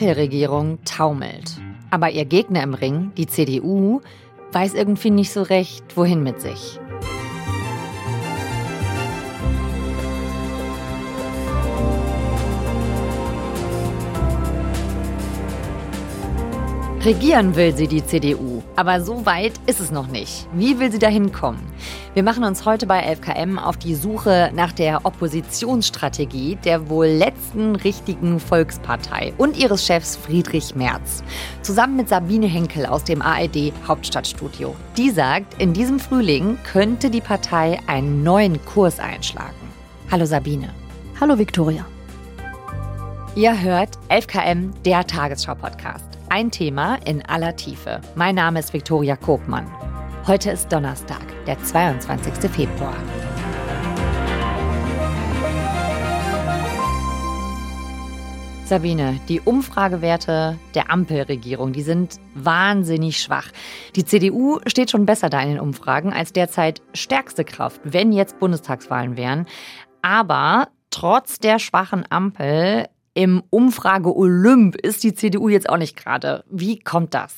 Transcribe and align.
Ampelregierung 0.00 0.78
taumelt. 0.86 1.60
Aber 1.90 2.08
ihr 2.08 2.24
Gegner 2.24 2.62
im 2.62 2.72
Ring, 2.72 3.12
die 3.18 3.26
CDU, 3.26 4.00
weiß 4.50 4.72
irgendwie 4.72 5.10
nicht 5.10 5.30
so 5.30 5.42
recht, 5.42 5.84
wohin 5.94 6.22
mit 6.22 6.40
sich. 6.40 6.80
Regieren 17.04 17.54
will 17.54 17.76
sie 17.76 17.86
die 17.86 18.02
CDU, 18.02 18.49
aber 18.80 19.02
so 19.02 19.26
weit 19.26 19.52
ist 19.66 19.78
es 19.78 19.90
noch 19.90 20.06
nicht. 20.06 20.48
Wie 20.54 20.78
will 20.78 20.90
sie 20.90 20.98
dahin 20.98 21.32
kommen? 21.32 21.60
Wir 22.14 22.22
machen 22.22 22.44
uns 22.44 22.64
heute 22.64 22.86
bei 22.86 23.12
11KM 23.12 23.58
auf 23.58 23.76
die 23.76 23.94
Suche 23.94 24.50
nach 24.54 24.72
der 24.72 25.04
Oppositionsstrategie 25.04 26.56
der 26.64 26.88
wohl 26.88 27.06
letzten 27.06 27.76
richtigen 27.76 28.40
Volkspartei 28.40 29.34
und 29.36 29.58
ihres 29.58 29.84
Chefs 29.84 30.16
Friedrich 30.16 30.74
Merz. 30.76 31.22
Zusammen 31.60 31.96
mit 31.96 32.08
Sabine 32.08 32.46
Henkel 32.46 32.86
aus 32.86 33.04
dem 33.04 33.20
ARD 33.20 33.74
Hauptstadtstudio. 33.86 34.74
Die 34.96 35.10
sagt, 35.10 35.60
in 35.60 35.74
diesem 35.74 36.00
Frühling 36.00 36.56
könnte 36.64 37.10
die 37.10 37.20
Partei 37.20 37.80
einen 37.86 38.22
neuen 38.22 38.64
Kurs 38.64 38.98
einschlagen. 38.98 39.52
Hallo 40.10 40.24
Sabine. 40.24 40.70
Hallo 41.20 41.36
Viktoria. 41.36 41.84
Ihr 43.36 43.60
hört 43.60 43.90
11KM, 44.08 44.70
der 44.86 45.06
Tagesschau-Podcast. 45.06 46.09
Ein 46.32 46.52
Thema 46.52 46.94
in 47.06 47.26
aller 47.26 47.56
Tiefe. 47.56 48.00
Mein 48.14 48.36
Name 48.36 48.60
ist 48.60 48.72
Viktoria 48.72 49.16
Kobmann. 49.16 49.66
Heute 50.28 50.52
ist 50.52 50.72
Donnerstag, 50.72 51.20
der 51.44 51.60
22. 51.60 52.48
Februar. 52.48 52.94
Sabine, 58.64 59.18
die 59.28 59.40
Umfragewerte 59.40 60.56
der 60.76 60.92
Ampelregierung, 60.92 61.72
die 61.72 61.82
sind 61.82 62.20
wahnsinnig 62.34 63.20
schwach. 63.20 63.48
Die 63.96 64.04
CDU 64.04 64.60
steht 64.68 64.92
schon 64.92 65.06
besser 65.06 65.30
da 65.30 65.40
in 65.42 65.48
den 65.48 65.58
Umfragen 65.58 66.12
als 66.12 66.32
derzeit 66.32 66.80
stärkste 66.94 67.44
Kraft, 67.44 67.80
wenn 67.82 68.12
jetzt 68.12 68.38
Bundestagswahlen 68.38 69.16
wären. 69.16 69.48
Aber 70.00 70.68
trotz 70.90 71.40
der 71.40 71.58
schwachen 71.58 72.04
Ampel 72.08 72.86
im 73.14 73.42
Umfrage-Olymp 73.50 74.76
ist 74.76 75.02
die 75.02 75.14
CDU 75.14 75.48
jetzt 75.48 75.68
auch 75.68 75.78
nicht 75.78 75.96
gerade. 75.96 76.44
Wie 76.48 76.78
kommt 76.78 77.12
das? 77.12 77.34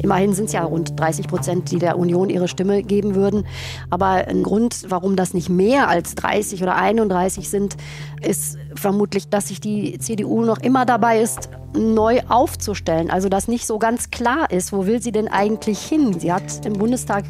Immerhin 0.00 0.34
sind 0.34 0.46
es 0.46 0.52
ja 0.52 0.62
rund 0.62 0.98
30 0.98 1.26
Prozent, 1.26 1.70
die 1.72 1.80
der 1.80 1.98
Union 1.98 2.30
ihre 2.30 2.46
Stimme 2.46 2.84
geben 2.84 3.16
würden. 3.16 3.44
Aber 3.90 4.28
ein 4.28 4.44
Grund, 4.44 4.86
warum 4.88 5.16
das 5.16 5.34
nicht 5.34 5.48
mehr 5.48 5.88
als 5.88 6.14
30 6.14 6.62
oder 6.62 6.76
31 6.76 7.50
sind, 7.50 7.76
ist 8.22 8.56
vermutlich, 8.76 9.28
dass 9.28 9.48
sich 9.48 9.60
die 9.60 9.98
CDU 9.98 10.44
noch 10.44 10.58
immer 10.58 10.86
dabei 10.86 11.20
ist, 11.20 11.50
neu 11.76 12.20
aufzustellen. 12.28 13.10
Also 13.10 13.28
dass 13.28 13.48
nicht 13.48 13.66
so 13.66 13.80
ganz 13.80 14.10
klar 14.10 14.50
ist, 14.52 14.72
wo 14.72 14.86
will 14.86 15.02
sie 15.02 15.12
denn 15.12 15.26
eigentlich 15.26 15.80
hin? 15.80 16.18
Sie 16.20 16.32
hat 16.32 16.64
im 16.64 16.74
Bundestag 16.74 17.24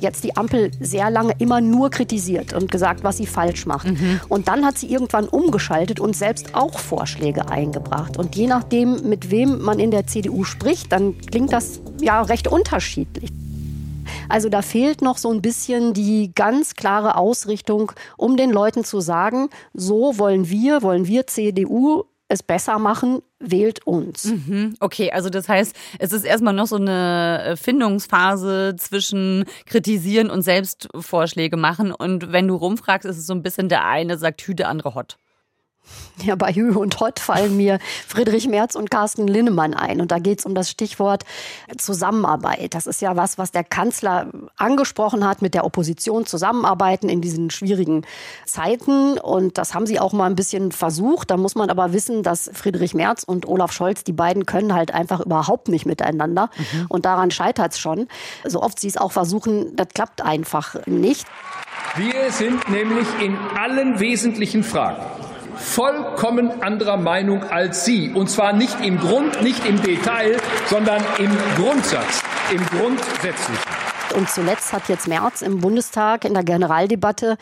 jetzt 0.00 0.24
die 0.24 0.36
Ampel 0.36 0.70
sehr 0.80 1.10
lange 1.10 1.34
immer 1.38 1.60
nur 1.60 1.90
kritisiert 1.90 2.52
und 2.52 2.70
gesagt, 2.70 3.04
was 3.04 3.16
sie 3.16 3.26
falsch 3.26 3.66
macht. 3.66 3.88
Mhm. 3.88 4.20
Und 4.28 4.48
dann 4.48 4.64
hat 4.64 4.78
sie 4.78 4.90
irgendwann 4.90 5.28
umgeschaltet 5.28 6.00
und 6.00 6.16
selbst 6.16 6.54
auch 6.54 6.78
Vorschläge 6.78 7.48
eingebracht. 7.48 8.16
Und 8.16 8.36
je 8.36 8.46
nachdem, 8.46 9.08
mit 9.08 9.30
wem 9.30 9.62
man 9.62 9.78
in 9.78 9.90
der 9.90 10.06
CDU 10.06 10.44
spricht, 10.44 10.92
dann 10.92 11.18
klingt 11.18 11.52
das 11.52 11.80
ja 12.00 12.22
recht 12.22 12.48
unterschiedlich. 12.48 13.30
Also 14.28 14.48
da 14.48 14.62
fehlt 14.62 15.02
noch 15.02 15.18
so 15.18 15.30
ein 15.30 15.42
bisschen 15.42 15.92
die 15.92 16.32
ganz 16.34 16.74
klare 16.74 17.16
Ausrichtung, 17.16 17.92
um 18.16 18.36
den 18.36 18.50
Leuten 18.50 18.84
zu 18.84 19.00
sagen, 19.00 19.48
so 19.74 20.18
wollen 20.18 20.48
wir, 20.48 20.82
wollen 20.82 21.06
wir 21.06 21.26
CDU 21.26 22.04
es 22.30 22.42
besser 22.44 22.78
machen, 22.78 23.22
wählt 23.40 23.86
uns. 23.86 24.26
Mhm. 24.26 24.76
Okay, 24.78 25.10
also 25.10 25.30
das 25.30 25.48
heißt, 25.48 25.74
es 25.98 26.12
ist 26.12 26.24
erstmal 26.24 26.54
noch 26.54 26.68
so 26.68 26.76
eine 26.76 27.56
Findungsphase 27.60 28.76
zwischen 28.76 29.44
kritisieren 29.66 30.30
und 30.30 30.42
Selbstvorschläge 30.42 31.56
machen. 31.56 31.92
Und 31.92 32.30
wenn 32.30 32.46
du 32.46 32.54
rumfragst, 32.54 33.04
ist 33.04 33.18
es 33.18 33.26
so 33.26 33.34
ein 33.34 33.42
bisschen 33.42 33.68
der 33.68 33.84
eine 33.84 34.16
sagt 34.16 34.42
Hü, 34.42 34.54
der 34.54 34.68
andere 34.68 34.94
Hot. 34.94 35.16
Ja, 36.22 36.34
bei 36.34 36.52
Hü 36.52 36.72
und 36.72 37.00
Hott 37.00 37.18
fallen 37.18 37.56
mir 37.56 37.78
Friedrich 38.06 38.46
Merz 38.46 38.74
und 38.74 38.90
Carsten 38.90 39.26
Linnemann 39.26 39.74
ein. 39.74 40.00
Und 40.00 40.10
da 40.10 40.18
geht 40.18 40.40
es 40.40 40.46
um 40.46 40.54
das 40.54 40.70
Stichwort 40.70 41.24
Zusammenarbeit. 41.78 42.74
Das 42.74 42.86
ist 42.86 43.00
ja 43.00 43.16
was, 43.16 43.38
was 43.38 43.52
der 43.52 43.64
Kanzler 43.64 44.30
angesprochen 44.56 45.26
hat, 45.26 45.40
mit 45.40 45.54
der 45.54 45.64
Opposition 45.64 46.26
zusammenarbeiten 46.26 47.08
in 47.08 47.20
diesen 47.20 47.50
schwierigen 47.50 48.02
Zeiten. 48.44 49.18
Und 49.18 49.56
das 49.56 49.74
haben 49.74 49.86
sie 49.86 49.98
auch 49.98 50.12
mal 50.12 50.26
ein 50.26 50.36
bisschen 50.36 50.72
versucht. 50.72 51.30
Da 51.30 51.36
muss 51.36 51.54
man 51.54 51.70
aber 51.70 51.92
wissen, 51.92 52.22
dass 52.22 52.50
Friedrich 52.52 52.94
Merz 52.94 53.22
und 53.22 53.46
Olaf 53.48 53.72
Scholz, 53.72 54.04
die 54.04 54.12
beiden 54.12 54.46
können 54.46 54.74
halt 54.74 54.92
einfach 54.92 55.20
überhaupt 55.20 55.68
nicht 55.68 55.86
miteinander. 55.86 56.50
Mhm. 56.56 56.86
Und 56.88 57.06
daran 57.06 57.30
scheitert 57.30 57.72
es 57.72 57.78
schon. 57.78 58.08
So 58.44 58.62
oft 58.62 58.78
sie 58.78 58.88
es 58.88 58.96
auch 58.96 59.12
versuchen, 59.12 59.74
das 59.76 59.88
klappt 59.94 60.22
einfach 60.22 60.86
nicht. 60.86 61.26
Wir 61.96 62.30
sind 62.30 62.68
nämlich 62.68 63.06
in 63.22 63.36
allen 63.56 64.00
wesentlichen 64.00 64.62
Fragen 64.62 65.02
vollkommen 65.60 66.62
anderer 66.62 66.96
Meinung 66.96 67.44
als 67.44 67.84
Sie. 67.84 68.10
Und 68.10 68.30
zwar 68.30 68.52
nicht 68.52 68.80
im 68.80 68.98
Grund, 68.98 69.42
nicht 69.42 69.66
im 69.66 69.80
Detail, 69.82 70.36
sondern 70.66 71.02
im 71.18 71.30
Grundsatz, 71.56 72.22
im 72.52 72.64
Grundsätzlichen. 72.66 73.89
Und 74.14 74.28
zuletzt 74.28 74.72
hat 74.72 74.88
jetzt 74.88 75.08
Merz 75.08 75.42
im 75.42 75.60
Bundestag 75.60 76.24
in 76.24 76.34
der 76.34 76.42
Generaldebatte, 76.42 77.36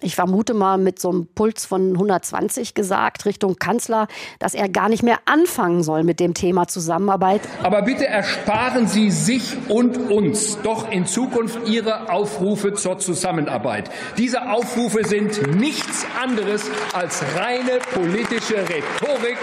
ich 0.00 0.14
vermute 0.14 0.54
mal 0.54 0.78
mit 0.78 0.98
so 0.98 1.10
einem 1.10 1.26
Puls 1.26 1.64
von 1.64 1.92
120 1.92 2.74
gesagt, 2.74 3.24
Richtung 3.24 3.56
Kanzler, 3.56 4.08
dass 4.38 4.54
er 4.54 4.68
gar 4.68 4.88
nicht 4.88 5.02
mehr 5.02 5.18
anfangen 5.26 5.82
soll 5.82 6.02
mit 6.02 6.18
dem 6.20 6.34
Thema 6.34 6.66
Zusammenarbeit. 6.66 7.42
Aber 7.62 7.82
bitte 7.82 8.06
ersparen 8.06 8.88
Sie 8.88 9.10
sich 9.10 9.56
und 9.68 9.96
uns 10.10 10.58
doch 10.62 10.90
in 10.90 11.06
Zukunft 11.06 11.68
Ihre 11.68 12.10
Aufrufe 12.10 12.74
zur 12.74 12.98
Zusammenarbeit. 12.98 13.90
Diese 14.18 14.50
Aufrufe 14.50 15.04
sind 15.04 15.56
nichts 15.56 16.04
anderes 16.20 16.70
als 16.92 17.22
reine 17.36 17.78
politische 17.94 18.56
Rhetorik. 18.56 19.38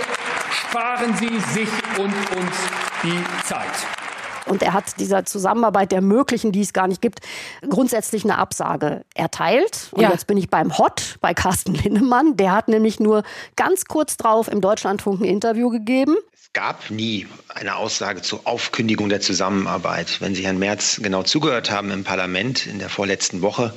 Sparen 0.51 1.15
Sie 1.15 1.39
sich 1.53 1.69
und 1.97 2.13
uns 2.37 2.55
die 3.03 3.45
Zeit. 3.45 3.98
Und 4.45 4.63
er 4.63 4.73
hat 4.73 4.99
dieser 4.99 5.25
Zusammenarbeit 5.25 5.91
der 5.91 6.01
möglichen, 6.01 6.51
die 6.51 6.61
es 6.61 6.73
gar 6.73 6.87
nicht 6.87 7.01
gibt, 7.01 7.19
grundsätzlich 7.67 8.23
eine 8.23 8.37
Absage 8.37 9.03
erteilt. 9.15 9.89
Und 9.91 10.01
ja. 10.01 10.11
jetzt 10.11 10.27
bin 10.27 10.37
ich 10.37 10.49
beim 10.49 10.77
Hot, 10.77 11.17
bei 11.21 11.33
Carsten 11.33 11.73
Linnemann. 11.75 12.37
Der 12.37 12.51
hat 12.51 12.67
nämlich 12.67 12.99
nur 12.99 13.23
ganz 13.55 13.85
kurz 13.85 14.17
drauf 14.17 14.47
im 14.47 14.61
Deutschlandfunk 14.61 15.21
ein 15.21 15.25
Interview 15.25 15.69
gegeben. 15.69 16.15
Es 16.33 16.53
gab 16.53 16.89
nie 16.89 17.27
eine 17.47 17.75
Aussage 17.75 18.23
zur 18.23 18.41
Aufkündigung 18.45 19.07
der 19.09 19.21
Zusammenarbeit. 19.21 20.19
Wenn 20.19 20.33
Sie 20.33 20.43
Herrn 20.43 20.57
Merz 20.57 20.99
genau 20.99 21.21
zugehört 21.21 21.69
haben 21.69 21.91
im 21.91 22.03
Parlament 22.03 22.65
in 22.65 22.79
der 22.79 22.89
vorletzten 22.89 23.43
Woche, 23.43 23.73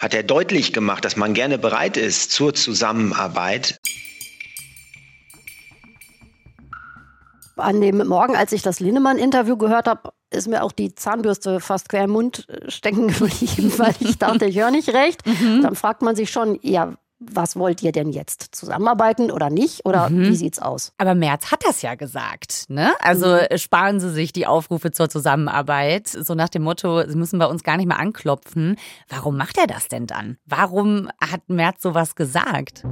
hat 0.00 0.14
er 0.14 0.22
deutlich 0.22 0.72
gemacht, 0.72 1.04
dass 1.04 1.16
man 1.16 1.34
gerne 1.34 1.58
bereit 1.58 1.98
ist 1.98 2.32
zur 2.32 2.54
Zusammenarbeit. 2.54 3.80
An 7.56 7.80
dem 7.80 8.06
Morgen, 8.06 8.36
als 8.36 8.52
ich 8.52 8.62
das 8.62 8.80
Linnemann-Interview 8.80 9.56
gehört 9.56 9.88
habe, 9.88 10.12
ist 10.30 10.46
mir 10.46 10.62
auch 10.62 10.72
die 10.72 10.94
Zahnbürste 10.94 11.60
fast 11.60 11.88
quer 11.88 12.04
im 12.04 12.10
Mund 12.10 12.46
äh, 12.48 12.70
stecken 12.70 13.08
geblieben, 13.08 13.72
weil 13.78 13.94
ich 14.00 14.18
dachte, 14.18 14.46
ich 14.46 14.58
höre 14.58 14.70
nicht 14.70 14.90
recht. 14.90 15.22
Mhm. 15.36 15.62
Dann 15.62 15.74
fragt 15.74 16.02
man 16.02 16.16
sich 16.16 16.30
schon, 16.30 16.58
ja, 16.62 16.94
was 17.18 17.56
wollt 17.56 17.82
ihr 17.82 17.92
denn 17.92 18.10
jetzt? 18.10 18.54
Zusammenarbeiten 18.54 19.30
oder 19.30 19.50
nicht? 19.50 19.84
Oder 19.84 20.08
mhm. 20.08 20.28
wie 20.28 20.36
sieht's 20.36 20.60
aus? 20.60 20.92
Aber 20.98 21.14
Merz 21.14 21.50
hat 21.50 21.64
das 21.66 21.82
ja 21.82 21.94
gesagt, 21.94 22.64
ne? 22.68 22.92
Also 23.00 23.26
mhm. 23.26 23.58
sparen 23.58 24.00
Sie 24.00 24.10
sich 24.10 24.32
die 24.32 24.46
Aufrufe 24.46 24.92
zur 24.92 25.10
Zusammenarbeit. 25.10 26.08
So 26.08 26.34
nach 26.34 26.48
dem 26.48 26.62
Motto, 26.62 27.06
Sie 27.06 27.16
müssen 27.16 27.38
bei 27.38 27.46
uns 27.46 27.64
gar 27.64 27.76
nicht 27.76 27.86
mehr 27.86 27.98
anklopfen. 27.98 28.76
Warum 29.08 29.36
macht 29.36 29.58
er 29.58 29.66
das 29.66 29.88
denn 29.88 30.06
dann? 30.06 30.38
Warum 30.46 31.10
hat 31.20 31.48
Merz 31.48 31.82
sowas 31.82 32.14
gesagt? 32.14 32.84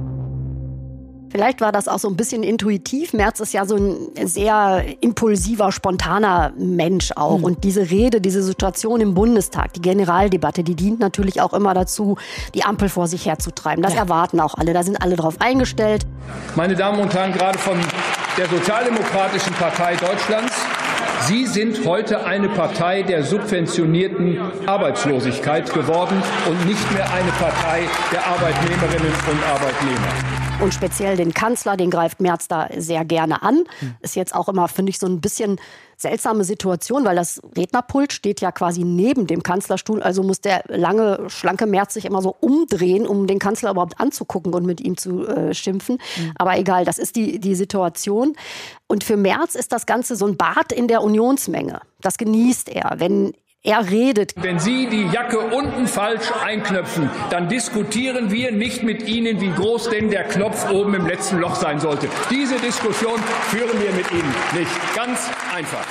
Vielleicht 1.35 1.59
war 1.59 1.73
das 1.73 1.89
auch 1.89 1.99
so 1.99 2.07
ein 2.07 2.15
bisschen 2.15 2.43
intuitiv. 2.43 3.11
Merz 3.11 3.41
ist 3.41 3.53
ja 3.53 3.65
so 3.65 3.75
ein 3.75 4.25
sehr 4.25 4.85
impulsiver, 5.01 5.73
spontaner 5.73 6.53
Mensch 6.57 7.11
auch. 7.17 7.39
Mhm. 7.39 7.43
Und 7.43 7.63
diese 7.65 7.91
Rede, 7.91 8.21
diese 8.21 8.41
Situation 8.41 9.01
im 9.01 9.15
Bundestag, 9.15 9.73
die 9.73 9.81
Generaldebatte, 9.81 10.63
die 10.63 10.75
dient 10.75 11.01
natürlich 11.01 11.41
auch 11.41 11.51
immer 11.51 11.73
dazu, 11.73 12.15
die 12.53 12.63
Ampel 12.63 12.87
vor 12.87 13.07
sich 13.07 13.25
herzutreiben. 13.25 13.83
Das 13.83 13.95
ja. 13.95 13.99
erwarten 13.99 14.39
auch 14.39 14.53
alle. 14.55 14.71
Da 14.71 14.83
sind 14.83 15.01
alle 15.01 15.17
drauf 15.17 15.35
eingestellt. 15.39 16.05
Meine 16.55 16.73
Damen 16.73 17.01
und 17.01 17.13
Herren, 17.13 17.33
gerade 17.33 17.57
von 17.57 17.77
der 18.37 18.47
Sozialdemokratischen 18.47 19.51
Partei 19.55 19.97
Deutschlands 19.97 20.53
Sie 21.27 21.47
sind 21.47 21.85
heute 21.85 22.23
eine 22.25 22.49
Partei 22.49 23.01
der 23.01 23.23
subventionierten 23.23 24.37
Arbeitslosigkeit 24.67 25.73
geworden 25.73 26.21
und 26.47 26.65
nicht 26.67 26.91
mehr 26.93 27.11
eine 27.11 27.31
Partei 27.31 27.81
der 28.11 28.27
Arbeitnehmerinnen 28.27 29.11
und 29.31 29.43
Arbeitnehmer. 29.43 30.44
Und 30.61 30.73
speziell 30.73 31.17
den 31.17 31.33
Kanzler, 31.33 31.75
den 31.77 31.91
greift 31.91 32.21
Merz 32.21 32.47
da 32.47 32.69
sehr 32.77 33.05
gerne 33.05 33.43
an. 33.43 33.65
Ist 34.01 34.15
jetzt 34.15 34.33
auch 34.33 34.47
immer, 34.47 34.67
finde 34.67 34.89
ich, 34.89 34.99
so 34.99 35.05
ein 35.05 35.21
bisschen 35.21 35.59
seltsame 35.97 36.43
Situation, 36.43 37.05
weil 37.05 37.15
das 37.15 37.41
Rednerpult 37.57 38.13
steht 38.13 38.41
ja 38.41 38.51
quasi 38.51 38.83
neben 38.83 39.27
dem 39.27 39.43
Kanzlerstuhl. 39.43 40.01
Also 40.01 40.23
muss 40.23 40.41
der 40.41 40.63
lange, 40.67 41.29
schlanke 41.29 41.65
Merz 41.65 41.93
sich 41.93 42.05
immer 42.05 42.21
so 42.21 42.35
umdrehen, 42.39 43.05
um 43.05 43.27
den 43.27 43.39
Kanzler 43.39 43.71
überhaupt 43.71 43.99
anzugucken 43.99 44.53
und 44.53 44.65
mit 44.65 44.81
ihm 44.81 44.97
zu 44.97 45.27
äh, 45.27 45.53
schimpfen. 45.53 45.99
Mhm. 46.17 46.31
Aber 46.37 46.57
egal, 46.57 46.85
das 46.85 46.97
ist 46.97 47.15
die, 47.15 47.39
die 47.39 47.55
Situation. 47.55 48.35
Und 48.87 49.03
für 49.03 49.17
Merz 49.17 49.55
ist 49.55 49.71
das 49.71 49.85
Ganze 49.85 50.15
so 50.15 50.25
ein 50.25 50.37
Bad 50.37 50.71
in 50.71 50.87
der 50.87 51.03
Unionsmenge. 51.03 51.81
Das 52.01 52.17
genießt 52.17 52.69
er. 52.69 52.95
Wenn 52.97 53.33
er 53.65 53.89
redet. 53.89 54.33
Wenn 54.35 54.59
Sie 54.59 54.87
die 54.87 55.07
Jacke 55.07 55.39
unten 55.39 55.87
falsch 55.87 56.31
einknöpfen, 56.43 57.09
dann 57.29 57.49
diskutieren 57.49 58.31
wir 58.31 58.51
nicht 58.51 58.83
mit 58.83 59.07
Ihnen, 59.07 59.41
wie 59.41 59.51
groß 59.51 59.89
denn 59.89 60.09
der 60.09 60.23
Knopf 60.23 60.69
oben 60.69 60.93
im 60.93 61.07
letzten 61.07 61.39
Loch 61.39 61.55
sein 61.55 61.79
sollte. 61.79 62.07
Diese 62.29 62.55
Diskussion 62.59 63.19
führen 63.49 63.81
wir 63.81 63.91
mit 63.91 64.11
Ihnen 64.11 64.35
nicht. 64.53 64.95
Ganz 64.95 65.19
einfach 65.53 65.85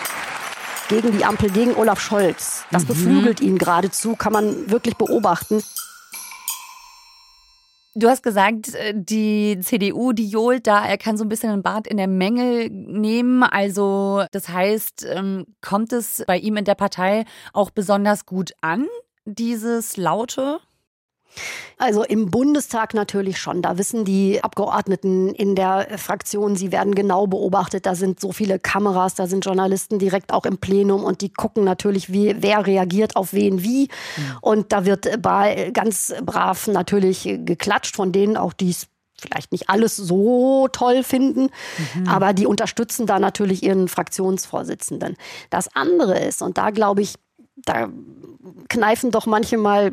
gegen 0.89 1.17
die 1.17 1.25
Ampel, 1.25 1.51
gegen 1.51 1.75
Olaf 1.77 1.99
Scholz. 1.99 2.65
Das 2.71 2.83
mhm. 2.83 2.89
beflügelt 2.89 3.41
ihn 3.41 3.59
geradezu, 3.59 4.17
kann 4.17 4.33
man 4.33 4.71
wirklich 4.71 4.97
beobachten. 4.97 5.63
Du 7.97 8.09
hast 8.09 8.25
gesagt, 8.25 8.75
äh, 8.75 8.93
die 8.97 9.61
CDU, 9.61 10.13
die 10.13 10.29
johlt 10.29 10.67
da, 10.67 10.85
er 10.85 10.99
kann 10.99 11.17
so 11.17 11.25
ein 11.25 11.29
bisschen 11.29 11.51
ein 11.51 11.63
Bad 11.63 11.87
in 11.87 11.97
der 11.97 12.09
Menge 12.09 12.69
nehmen. 12.71 13.45
Also 13.45 14.25
das 14.33 14.49
heißt, 14.49 15.07
ähm, 15.09 15.47
kommt 15.61 15.93
es 15.93 16.25
bei 16.27 16.37
ihm 16.39 16.57
in 16.57 16.65
der 16.65 16.75
Partei 16.75 17.25
auch 17.53 17.71
besonders 17.71 18.27
gut 18.27 18.53
an, 18.61 18.89
dieses 19.25 19.97
Laute? 19.97 20.59
Also 21.79 22.05
im 22.05 22.31
Bundestag 22.31 22.95
natürlich 22.95 23.39
schon. 23.39 23.63
Da 23.63 23.79
wissen 23.79 24.05
die 24.05 24.43
Abgeordneten 24.43 25.35
in 25.35 25.55
der 25.55 25.99
Fraktion, 25.99 26.57
sie 26.57 26.73
werden 26.73 26.95
genau 26.95 27.27
beobachtet. 27.27 27.87
Da 27.87 27.95
sind 27.95 28.21
so 28.21 28.33
viele 28.33 28.59
Kameras, 28.59 29.15
da 29.15 29.27
sind 29.27 29.45
Journalisten 29.45 29.99
direkt 29.99 30.33
auch 30.33 30.47
im 30.47 30.59
Plenum 30.59 31.03
und 31.05 31.21
die 31.21 31.31
gucken 31.31 31.65
natürlich, 31.65 32.13
wie, 32.13 32.37
wer 32.39 32.67
reagiert 32.67 33.17
auf 33.17 33.33
wen 33.33 33.63
wie. 33.63 33.89
Mhm. 34.17 34.37
Und 34.41 34.73
da 34.73 34.85
wird 34.85 35.09
ganz 35.73 36.15
brav 36.25 36.67
natürlich 36.69 37.25
geklatscht 37.25 37.97
von 37.97 38.13
denen 38.13 38.37
auch, 38.37 38.53
die 38.53 38.71
es 38.71 38.87
vielleicht 39.17 39.53
nicht 39.53 39.71
alles 39.71 39.97
so 39.97 40.69
toll 40.71 41.03
finden, 41.03 41.49
mhm. 41.95 42.09
aber 42.09 42.33
die 42.33 42.47
unterstützen 42.47 43.07
da 43.07 43.19
natürlich 43.19 43.63
ihren 43.63 43.89
Fraktionsvorsitzenden. 43.89 45.17
Das 45.51 45.75
andere 45.75 46.19
ist, 46.19 46.43
und 46.43 46.59
da 46.59 46.71
glaube 46.71 47.03
ich, 47.03 47.15
da 47.57 47.89
kneifen 48.69 49.11
doch 49.11 49.27
manche 49.27 49.57
mal, 49.57 49.93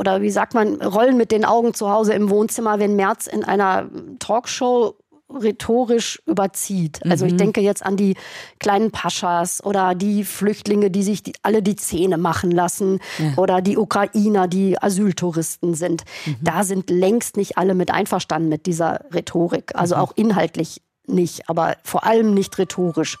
oder 0.00 0.22
wie 0.22 0.30
sagt 0.30 0.54
man, 0.54 0.80
rollen 0.80 1.18
mit 1.18 1.30
den 1.30 1.44
Augen 1.44 1.74
zu 1.74 1.90
Hause 1.90 2.14
im 2.14 2.30
Wohnzimmer, 2.30 2.78
wenn 2.78 2.96
Merz 2.96 3.26
in 3.26 3.44
einer 3.44 3.90
Talkshow 4.18 4.96
rhetorisch 5.28 6.22
überzieht. 6.26 7.00
Also 7.04 7.26
ich 7.26 7.34
mhm. 7.34 7.38
denke 7.38 7.60
jetzt 7.60 7.84
an 7.84 7.98
die 7.98 8.16
kleinen 8.58 8.92
Paschas 8.92 9.62
oder 9.62 9.94
die 9.94 10.24
Flüchtlinge, 10.24 10.90
die 10.90 11.02
sich 11.02 11.22
die, 11.22 11.34
alle 11.42 11.62
die 11.62 11.76
Zähne 11.76 12.16
machen 12.16 12.50
lassen 12.50 12.98
ja. 13.18 13.34
oder 13.36 13.60
die 13.60 13.76
Ukrainer, 13.76 14.48
die 14.48 14.80
Asyltouristen 14.82 15.74
sind. 15.74 16.04
Mhm. 16.24 16.36
Da 16.40 16.64
sind 16.64 16.88
längst 16.88 17.36
nicht 17.36 17.58
alle 17.58 17.74
mit 17.74 17.90
einverstanden 17.90 18.48
mit 18.48 18.64
dieser 18.64 19.04
Rhetorik. 19.12 19.72
Also 19.74 19.96
mhm. 19.96 20.00
auch 20.00 20.12
inhaltlich 20.16 20.80
nicht, 21.06 21.46
aber 21.50 21.76
vor 21.84 22.04
allem 22.06 22.32
nicht 22.32 22.56
rhetorisch. 22.56 23.18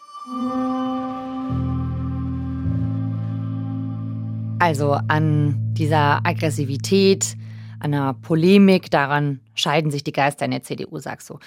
Also 4.60 4.92
an 5.08 5.56
dieser 5.72 6.24
Aggressivität, 6.26 7.34
an 7.78 7.92
der 7.92 8.14
Polemik, 8.20 8.90
daran 8.90 9.40
scheiden 9.54 9.90
sich 9.90 10.04
die 10.04 10.12
Geister 10.12 10.44
in 10.44 10.50
der 10.50 10.62
CDU, 10.62 10.98
sagst 10.98 11.30
du. 11.30 11.38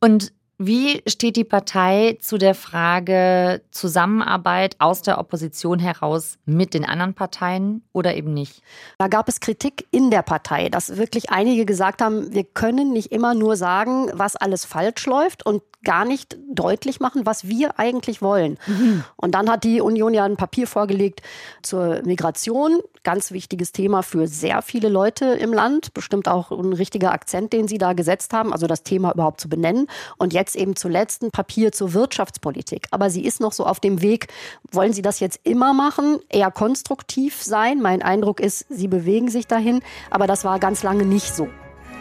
Und 0.00 0.32
wie 0.60 1.02
steht 1.06 1.36
die 1.36 1.44
Partei 1.44 2.18
zu 2.20 2.36
der 2.36 2.56
Frage 2.56 3.62
Zusammenarbeit 3.70 4.74
aus 4.80 5.02
der 5.02 5.18
Opposition 5.18 5.78
heraus 5.78 6.36
mit 6.46 6.74
den 6.74 6.84
anderen 6.84 7.14
Parteien 7.14 7.84
oder 7.92 8.16
eben 8.16 8.34
nicht? 8.34 8.60
Da 8.98 9.06
gab 9.06 9.28
es 9.28 9.38
Kritik 9.38 9.86
in 9.92 10.10
der 10.10 10.22
Partei, 10.22 10.68
dass 10.68 10.96
wirklich 10.96 11.30
einige 11.30 11.64
gesagt 11.64 12.02
haben, 12.02 12.34
wir 12.34 12.42
können 12.42 12.92
nicht 12.92 13.12
immer 13.12 13.34
nur 13.34 13.56
sagen, 13.56 14.10
was 14.14 14.34
alles 14.34 14.64
falsch 14.64 15.06
läuft 15.06 15.46
und 15.46 15.62
gar 15.84 16.04
nicht 16.04 16.36
deutlich 16.50 16.98
machen, 16.98 17.24
was 17.24 17.46
wir 17.46 17.78
eigentlich 17.78 18.20
wollen. 18.20 18.58
Mhm. 18.66 19.04
Und 19.16 19.36
dann 19.36 19.48
hat 19.48 19.62
die 19.62 19.80
Union 19.80 20.12
ja 20.12 20.24
ein 20.24 20.36
Papier 20.36 20.66
vorgelegt 20.66 21.22
zur 21.62 22.02
Migration. 22.02 22.80
Ganz 23.08 23.30
wichtiges 23.30 23.72
Thema 23.72 24.02
für 24.02 24.26
sehr 24.26 24.60
viele 24.60 24.90
Leute 24.90 25.24
im 25.24 25.50
Land. 25.50 25.94
Bestimmt 25.94 26.28
auch 26.28 26.50
ein 26.50 26.74
richtiger 26.74 27.10
Akzent, 27.10 27.54
den 27.54 27.66
Sie 27.66 27.78
da 27.78 27.94
gesetzt 27.94 28.34
haben, 28.34 28.52
also 28.52 28.66
das 28.66 28.82
Thema 28.82 29.12
überhaupt 29.14 29.40
zu 29.40 29.48
benennen. 29.48 29.86
Und 30.18 30.34
jetzt 30.34 30.54
eben 30.54 30.76
zuletzt 30.76 31.22
ein 31.22 31.30
Papier 31.30 31.72
zur 31.72 31.94
Wirtschaftspolitik. 31.94 32.86
Aber 32.90 33.08
sie 33.08 33.24
ist 33.24 33.40
noch 33.40 33.52
so 33.52 33.64
auf 33.64 33.80
dem 33.80 34.02
Weg. 34.02 34.26
Wollen 34.72 34.92
Sie 34.92 35.00
das 35.00 35.20
jetzt 35.20 35.40
immer 35.44 35.72
machen? 35.72 36.18
Eher 36.28 36.50
konstruktiv 36.50 37.42
sein? 37.42 37.80
Mein 37.80 38.02
Eindruck 38.02 38.40
ist, 38.40 38.66
Sie 38.68 38.88
bewegen 38.88 39.30
sich 39.30 39.46
dahin. 39.46 39.80
Aber 40.10 40.26
das 40.26 40.44
war 40.44 40.58
ganz 40.58 40.82
lange 40.82 41.06
nicht 41.06 41.34
so. 41.34 41.48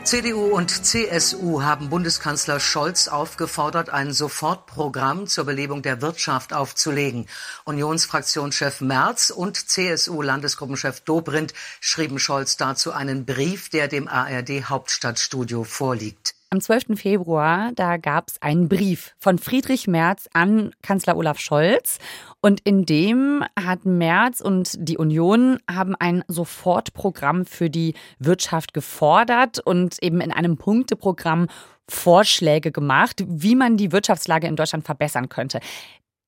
CDU 0.07 0.56
und 0.56 0.86
CSU 0.86 1.63
haben 1.63 1.89
Bundeskanzler 1.89 2.62
Scholz 2.62 3.09
aufgefordert, 3.09 3.89
ein 3.89 4.13
Sofortprogramm 4.13 5.27
zur 5.27 5.44
Belebung 5.44 5.81
der 5.81 6.01
Wirtschaft 6.01 6.54
aufzulegen. 6.54 7.25
Unionsfraktionschef 7.65 8.80
Merz 8.80 9.31
und 9.31 9.57
CSU-Landesgruppenchef 9.57 11.01
Dobrindt 11.01 11.54
schrieben 11.81 12.19
Scholz 12.19 12.56
dazu 12.56 12.94
einen 12.94 13.25
Brief, 13.25 13.68
der 13.68 13.89
dem 13.89 14.07
ARD 14.07 14.69
Hauptstadtstudio 14.69 15.65
vorliegt. 15.65 16.36
Am 16.51 16.62
12. 16.62 16.98
Februar, 16.98 17.74
da 17.75 17.98
gab 17.98 18.30
es 18.30 18.42
einen 18.42 18.69
Brief 18.69 19.13
von 19.19 19.38
Friedrich 19.38 19.86
Merz 19.86 20.30
an 20.31 20.71
Kanzler 20.81 21.18
Olaf 21.18 21.39
Scholz. 21.39 21.98
Und 22.41 22.61
in 22.61 22.85
dem 22.85 23.43
hat 23.59 23.85
Merz 23.85 24.41
und 24.41 24.75
die 24.77 24.97
Union 24.97 25.59
haben 25.69 25.95
ein 25.95 26.23
Sofortprogramm 26.27 27.45
für 27.45 27.69
die 27.69 27.95
Wirtschaft 28.19 28.73
gefordert 28.73 29.59
und 29.59 30.01
eben 30.03 30.21
in 30.21 30.31
einem 30.31 30.57
Punkteprogramm 30.57 31.47
Vorschläge 31.89 32.71
gemacht, 32.71 33.23
wie 33.27 33.55
man 33.55 33.77
die 33.77 33.91
Wirtschaftslage 33.91 34.47
in 34.47 34.55
Deutschland 34.55 34.85
verbessern 34.85 35.29
könnte. 35.29 35.59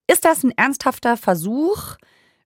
Ist 0.08 0.26
das 0.26 0.44
ein 0.44 0.52
ernsthafter 0.58 1.18
Versuch? 1.18 1.98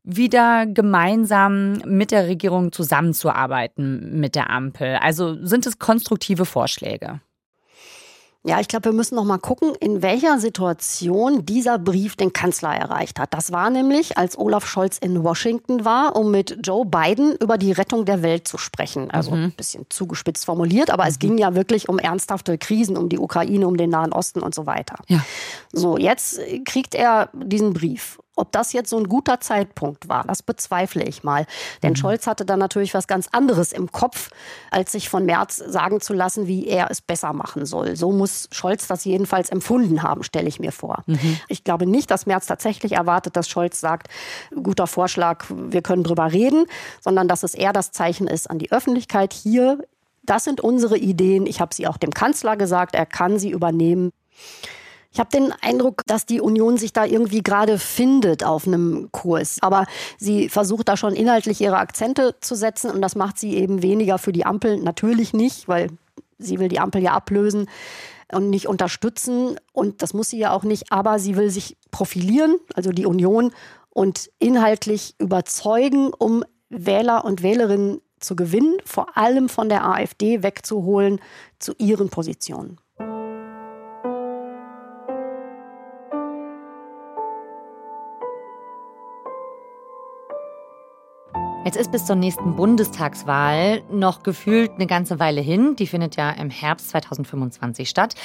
wieder 0.03 0.65
gemeinsam 0.65 1.77
mit 1.85 2.11
der 2.11 2.27
Regierung 2.27 2.71
zusammenzuarbeiten 2.71 4.19
mit 4.19 4.35
der 4.35 4.49
Ampel? 4.49 4.97
Also 4.97 5.45
sind 5.45 5.65
es 5.65 5.79
konstruktive 5.79 6.45
Vorschläge? 6.45 7.21
Ja, 8.45 8.59
ich 8.59 8.67
glaube, 8.67 8.85
wir 8.85 8.93
müssen 8.93 9.15
noch 9.15 9.23
mal 9.23 9.37
gucken, 9.37 9.73
in 9.79 10.01
welcher 10.01 10.37
Situation 10.37 11.45
dieser 11.45 11.79
Brief 11.79 12.17
den 12.17 12.33
Kanzler 12.33 12.75
erreicht 12.75 13.17
hat. 13.17 13.33
Das 13.33 13.53
war 13.53 13.69
nämlich, 13.69 14.17
als 14.17 14.37
Olaf 14.37 14.67
Scholz 14.67 14.97
in 14.97 15.23
Washington 15.23 15.85
war, 15.85 16.17
um 16.17 16.29
mit 16.29 16.57
Joe 16.61 16.85
Biden 16.85 17.37
über 17.39 17.57
die 17.57 17.71
Rettung 17.71 18.03
der 18.03 18.21
Welt 18.21 18.45
zu 18.45 18.57
sprechen. 18.57 19.09
Also 19.11 19.31
mhm. 19.31 19.43
ein 19.43 19.51
bisschen 19.51 19.85
zugespitzt 19.89 20.43
formuliert, 20.45 20.89
aber 20.89 21.03
mhm. 21.03 21.09
es 21.09 21.19
ging 21.19 21.37
ja 21.37 21.55
wirklich 21.55 21.87
um 21.87 21.99
ernsthafte 21.99 22.57
Krisen, 22.57 22.97
um 22.97 23.07
die 23.07 23.17
Ukraine, 23.17 23.65
um 23.65 23.77
den 23.77 23.89
Nahen 23.89 24.11
Osten 24.11 24.41
und 24.41 24.53
so 24.53 24.65
weiter. 24.65 24.95
Ja. 25.07 25.23
So, 25.71 25.97
jetzt 25.97 26.41
kriegt 26.65 26.95
er 26.95 27.29
diesen 27.33 27.73
Brief 27.73 28.19
ob 28.35 28.51
das 28.51 28.73
jetzt 28.73 28.89
so 28.89 28.97
ein 28.97 29.07
guter 29.07 29.39
Zeitpunkt 29.39 30.09
war, 30.09 30.23
das 30.25 30.41
bezweifle 30.41 31.03
ich 31.03 31.23
mal. 31.23 31.45
Denn 31.83 31.91
mhm. 31.91 31.97
Scholz 31.97 32.27
hatte 32.27 32.45
dann 32.45 32.59
natürlich 32.59 32.93
was 32.93 33.07
ganz 33.07 33.27
anderes 33.31 33.71
im 33.71 33.91
Kopf, 33.91 34.31
als 34.71 34.91
sich 34.91 35.09
von 35.09 35.25
Merz 35.25 35.57
sagen 35.57 36.01
zu 36.01 36.13
lassen, 36.13 36.47
wie 36.47 36.67
er 36.67 36.89
es 36.89 37.01
besser 37.01 37.33
machen 37.33 37.65
soll. 37.65 37.95
So 37.95 38.11
muss 38.11 38.49
Scholz 38.51 38.87
das 38.87 39.05
jedenfalls 39.05 39.49
empfunden 39.49 40.01
haben, 40.03 40.23
stelle 40.23 40.47
ich 40.47 40.59
mir 40.59 40.71
vor. 40.71 41.03
Mhm. 41.05 41.39
Ich 41.47 41.63
glaube 41.63 41.85
nicht, 41.85 42.09
dass 42.09 42.25
Merz 42.25 42.47
tatsächlich 42.47 42.93
erwartet, 42.93 43.35
dass 43.35 43.47
Scholz 43.47 43.79
sagt, 43.79 44.07
guter 44.61 44.87
Vorschlag, 44.87 45.45
wir 45.49 45.81
können 45.81 46.03
drüber 46.03 46.31
reden, 46.31 46.65
sondern 47.01 47.27
dass 47.27 47.43
es 47.43 47.53
eher 47.53 47.73
das 47.73 47.91
Zeichen 47.91 48.27
ist 48.27 48.49
an 48.49 48.59
die 48.59 48.71
Öffentlichkeit 48.71 49.33
hier. 49.33 49.79
Das 50.23 50.43
sind 50.43 50.61
unsere 50.61 50.97
Ideen. 50.97 51.45
Ich 51.45 51.61
habe 51.61 51.75
sie 51.75 51.85
auch 51.85 51.97
dem 51.97 52.11
Kanzler 52.11 52.55
gesagt, 52.57 52.95
er 52.95 53.05
kann 53.05 53.37
sie 53.37 53.51
übernehmen. 53.51 54.11
Ich 55.13 55.19
habe 55.19 55.29
den 55.29 55.53
Eindruck, 55.61 56.01
dass 56.07 56.25
die 56.25 56.41
Union 56.41 56.77
sich 56.77 56.91
da 56.91 57.05
irgendwie 57.05 57.43
gerade 57.43 57.77
findet 57.77 58.43
auf 58.43 58.65
einem 58.65 59.09
Kurs. 59.11 59.59
Aber 59.61 59.85
sie 60.17 60.49
versucht 60.49 60.89
da 60.89 60.97
schon 60.97 61.13
inhaltlich 61.13 61.61
ihre 61.61 61.77
Akzente 61.77 62.35
zu 62.41 62.55
setzen 62.55 62.89
und 62.89 62.99
das 63.01 63.15
macht 63.15 63.37
sie 63.37 63.55
eben 63.55 63.83
weniger 63.83 64.17
für 64.17 64.31
die 64.31 64.43
Ampel. 64.43 64.77
Natürlich 64.77 65.31
nicht, 65.33 65.67
weil 65.67 65.89
sie 66.39 66.57
will 66.57 66.67
die 66.67 66.79
Ampel 66.79 67.03
ja 67.03 67.13
ablösen 67.13 67.69
und 68.31 68.49
nicht 68.49 68.67
unterstützen. 68.67 69.59
Und 69.71 70.01
das 70.01 70.15
muss 70.15 70.31
sie 70.31 70.39
ja 70.39 70.51
auch 70.51 70.63
nicht. 70.63 70.91
Aber 70.91 71.19
sie 71.19 71.35
will 71.35 71.51
sich 71.51 71.77
profilieren, 71.91 72.57
also 72.73 72.91
die 72.91 73.05
Union, 73.05 73.51
und 73.91 74.31
inhaltlich 74.39 75.13
überzeugen, 75.19 76.11
um 76.17 76.43
Wähler 76.69 77.23
und 77.23 77.43
Wählerinnen 77.43 78.01
zu 78.19 78.35
gewinnen, 78.35 78.77
vor 78.83 79.15
allem 79.15 79.47
von 79.47 79.69
der 79.69 79.85
AfD 79.85 80.41
wegzuholen 80.41 81.19
zu 81.59 81.75
ihren 81.77 82.09
Positionen. 82.09 82.79
Jetzt 91.65 91.77
ist 91.77 91.93
bis 91.93 92.05
zur 92.05 92.17
nächsten 92.17 92.57
Bundestagswahl 92.57 93.83
noch 93.89 94.23
gefühlt 94.23 94.71
eine 94.71 94.85
ganze 94.85 95.19
Weile 95.19 95.39
hin. 95.39 95.77
Die 95.77 95.87
findet 95.87 96.17
ja 96.17 96.29
im 96.31 96.49
Herbst 96.49 96.89
2025 96.89 97.87
statt. 97.87 98.15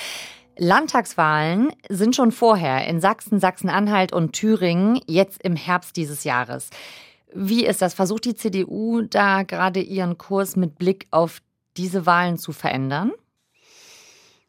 Landtagswahlen 0.57 1.71
sind 1.89 2.17
schon 2.17 2.33
vorher 2.33 2.89
in 2.89 3.01
Sachsen, 3.01 3.39
Sachsen-Anhalt 3.39 4.13
und 4.13 4.33
Thüringen, 4.33 5.01
jetzt 5.07 5.41
im 5.45 5.55
Herbst 5.55 5.97
dieses 5.97 6.25
Jahres. 6.25 6.71
Wie 7.33 7.65
ist 7.65 7.81
das? 7.81 7.95
Versucht 7.95 8.25
die 8.25 8.35
CDU 8.35 9.03
da 9.03 9.45
gerade 9.45 9.81
ihren 9.81 10.19
Kurs 10.19 10.57
mit 10.57 10.77
Blick 10.77 11.07
auf 11.13 11.41
diese 11.77 12.07
Wahlen 12.07 12.39
zu 12.39 12.51
verändern? 12.51 13.13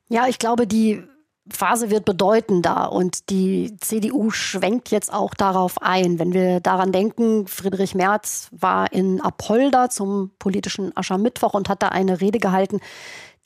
Ja, 0.08 0.28
ich 0.28 0.40
glaube, 0.40 0.66
die 0.66 1.04
Phase 1.52 1.90
wird 1.90 2.06
bedeutender 2.06 2.92
und 2.92 3.30
die 3.30 3.76
CDU 3.80 4.32
schwenkt 4.32 4.90
jetzt 4.90 5.12
auch 5.12 5.34
darauf 5.34 5.82
ein. 5.82 6.20
Wenn 6.20 6.34
wir 6.34 6.60
daran 6.60 6.92
denken, 6.92 7.48
Friedrich 7.48 7.96
Merz 7.96 8.48
war 8.52 8.92
in 8.92 9.22
Apolda 9.22 9.90
zum 9.90 10.32
politischen 10.40 10.96
Aschermittwoch 10.96 11.54
und 11.54 11.70
hat 11.70 11.82
da 11.82 11.90
eine 11.90 12.22
Rede 12.22 12.40
gehalten, 12.40 12.80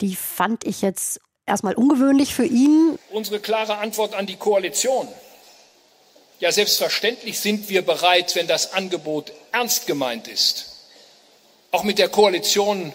die 0.00 0.16
fand 0.16 0.64
ich 0.64 0.82
jetzt 0.82 1.20
erstmal 1.46 1.74
ungewöhnlich 1.74 2.34
für 2.34 2.44
ihn. 2.44 2.98
Unsere 3.10 3.40
klare 3.40 3.78
Antwort 3.78 4.14
an 4.14 4.26
die 4.26 4.36
Koalition. 4.36 5.08
Ja, 6.40 6.52
selbstverständlich 6.52 7.38
sind 7.38 7.68
wir 7.68 7.82
bereit, 7.82 8.34
wenn 8.34 8.46
das 8.46 8.72
Angebot 8.72 9.32
ernst 9.52 9.86
gemeint 9.86 10.28
ist, 10.28 10.88
auch 11.70 11.84
mit 11.84 11.98
der 11.98 12.08
Koalition 12.08 12.92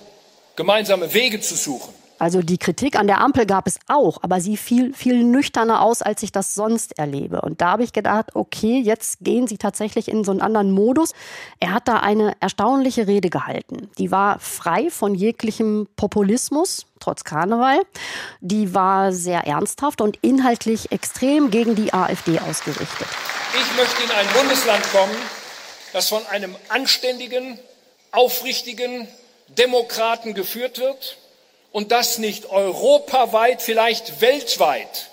gemeinsame 0.56 1.14
Wege 1.14 1.40
zu 1.40 1.56
suchen. 1.56 1.94
Also 2.20 2.42
die 2.42 2.58
Kritik 2.58 3.00
an 3.00 3.08
der 3.08 3.22
Ampel 3.22 3.46
gab 3.46 3.66
es 3.66 3.80
auch, 3.88 4.20
aber 4.22 4.42
sie 4.42 4.58
fiel 4.58 4.94
viel 4.94 5.24
nüchterner 5.24 5.82
aus, 5.82 6.02
als 6.02 6.22
ich 6.22 6.34
das 6.34 6.54
sonst 6.54 7.00
erlebe. 7.00 7.42
Und 7.42 7.62
da 7.62 7.72
habe 7.72 7.84
ich 7.84 7.94
gedacht, 7.94 8.36
okay, 8.36 8.80
jetzt 8.80 9.20
gehen 9.22 9.48
sie 9.48 9.58
tatsächlich 9.58 10.10
in 10.10 10.26
so 10.26 10.32
einen 10.32 10.42
anderen 10.42 10.72
Modus. 10.72 11.14
Er 11.62 11.74
hat 11.74 11.88
da 11.88 11.96
eine 11.96 12.36
erstaunliche 12.42 13.08
Rede 13.08 13.30
gehalten. 13.30 13.90
Die 13.98 14.12
war 14.12 14.38
frei 14.40 14.90
von 14.90 15.16
jeglichem 15.16 15.88
Populismus, 15.96 16.86
trotz 17.00 17.24
Karneval. 17.24 17.80
Die 18.42 18.74
war 18.74 19.14
sehr 19.14 19.48
ernsthaft 19.48 20.02
und 20.02 20.18
inhaltlich 20.22 20.92
extrem 20.92 21.50
gegen 21.52 21.76
die 21.76 21.94
AfD 21.94 22.38
ausgerichtet. 22.40 23.08
Ich 23.54 23.78
möchte 23.78 24.04
in 24.04 24.12
ein 24.12 24.28
Bundesland 24.38 24.84
kommen, 24.92 25.16
das 25.94 26.10
von 26.10 26.26
einem 26.28 26.54
anständigen, 26.68 27.58
aufrichtigen 28.12 29.08
Demokraten 29.48 30.34
geführt 30.34 30.80
wird 30.80 31.18
und 31.72 31.92
das 31.92 32.18
nicht 32.18 32.50
europaweit, 32.50 33.62
vielleicht 33.62 34.22
weltweit 34.22 35.10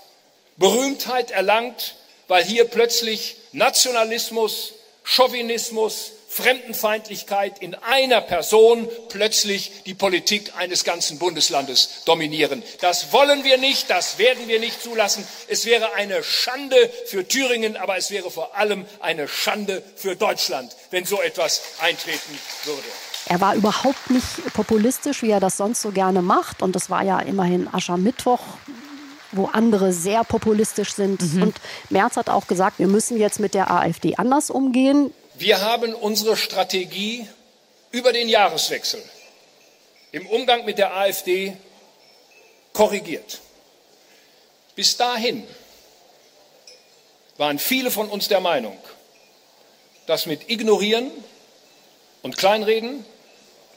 Berühmtheit 0.56 1.30
erlangt, 1.30 1.96
weil 2.28 2.44
hier 2.44 2.64
plötzlich 2.64 3.36
Nationalismus, 3.52 4.74
Chauvinismus, 5.04 6.12
Fremdenfeindlichkeit 6.28 7.60
in 7.60 7.74
einer 7.74 8.20
Person 8.20 8.88
plötzlich 9.08 9.72
die 9.86 9.94
Politik 9.94 10.52
eines 10.56 10.84
ganzen 10.84 11.18
Bundeslandes 11.18 12.02
dominieren. 12.04 12.62
Das 12.80 13.12
wollen 13.12 13.42
wir 13.44 13.56
nicht, 13.56 13.88
das 13.88 14.18
werden 14.18 14.46
wir 14.46 14.60
nicht 14.60 14.82
zulassen. 14.82 15.26
Es 15.48 15.64
wäre 15.64 15.94
eine 15.94 16.22
Schande 16.22 16.90
für 17.06 17.26
Thüringen, 17.26 17.76
aber 17.78 17.96
es 17.96 18.10
wäre 18.10 18.30
vor 18.30 18.54
allem 18.54 18.84
eine 19.00 19.28
Schande 19.28 19.82
für 19.96 20.14
Deutschland, 20.14 20.76
wenn 20.90 21.06
so 21.06 21.22
etwas 21.22 21.62
eintreten 21.80 22.38
würde. 22.64 22.88
Er 23.28 23.40
war 23.40 23.54
überhaupt 23.54 24.10
nicht 24.10 24.54
populistisch, 24.54 25.22
wie 25.22 25.30
er 25.30 25.40
das 25.40 25.56
sonst 25.56 25.82
so 25.82 25.90
gerne 25.90 26.22
macht. 26.22 26.62
Und 26.62 26.76
das 26.76 26.90
war 26.90 27.02
ja 27.02 27.18
immerhin 27.18 27.68
Aschermittwoch, 27.72 28.40
wo 29.32 29.46
andere 29.46 29.92
sehr 29.92 30.22
populistisch 30.22 30.94
sind. 30.94 31.20
Mhm. 31.34 31.42
Und 31.42 31.56
Merz 31.90 32.16
hat 32.16 32.30
auch 32.30 32.46
gesagt, 32.46 32.78
wir 32.78 32.86
müssen 32.86 33.18
jetzt 33.18 33.40
mit 33.40 33.54
der 33.54 33.70
AfD 33.70 34.16
anders 34.16 34.50
umgehen. 34.50 35.12
Wir 35.34 35.60
haben 35.60 35.92
unsere 35.94 36.36
Strategie 36.36 37.26
über 37.90 38.12
den 38.12 38.28
Jahreswechsel 38.28 39.02
im 40.12 40.26
Umgang 40.28 40.64
mit 40.64 40.78
der 40.78 40.96
AfD 40.96 41.56
korrigiert. 42.72 43.40
Bis 44.76 44.96
dahin 44.96 45.42
waren 47.38 47.58
viele 47.58 47.90
von 47.90 48.08
uns 48.08 48.28
der 48.28 48.40
Meinung, 48.40 48.78
dass 50.06 50.26
mit 50.26 50.48
Ignorieren 50.48 51.10
und 52.22 52.36
Kleinreden 52.36 53.04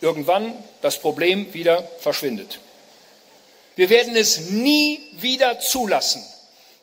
irgendwann 0.01 0.53
das 0.81 0.99
Problem 0.99 1.53
wieder 1.53 1.87
verschwindet. 1.99 2.59
Wir 3.75 3.89
werden 3.89 4.15
es 4.15 4.49
nie 4.49 4.99
wieder 5.13 5.59
zulassen, 5.59 6.23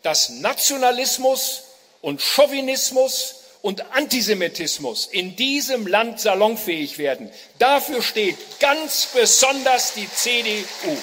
dass 0.02 0.30
Nationalismus 0.30 1.62
und 2.00 2.23
Chauvinismus 2.23 3.37
und 3.62 3.92
Antisemitismus 3.92 5.06
in 5.06 5.35
diesem 5.35 5.87
Land 5.87 6.20
salonfähig 6.20 6.99
werden. 6.99 7.30
Dafür 7.58 8.02
steht 8.02 8.38
ganz 8.61 9.08
besonders 9.12 9.94
die 9.94 10.08
CDU. 10.08 10.96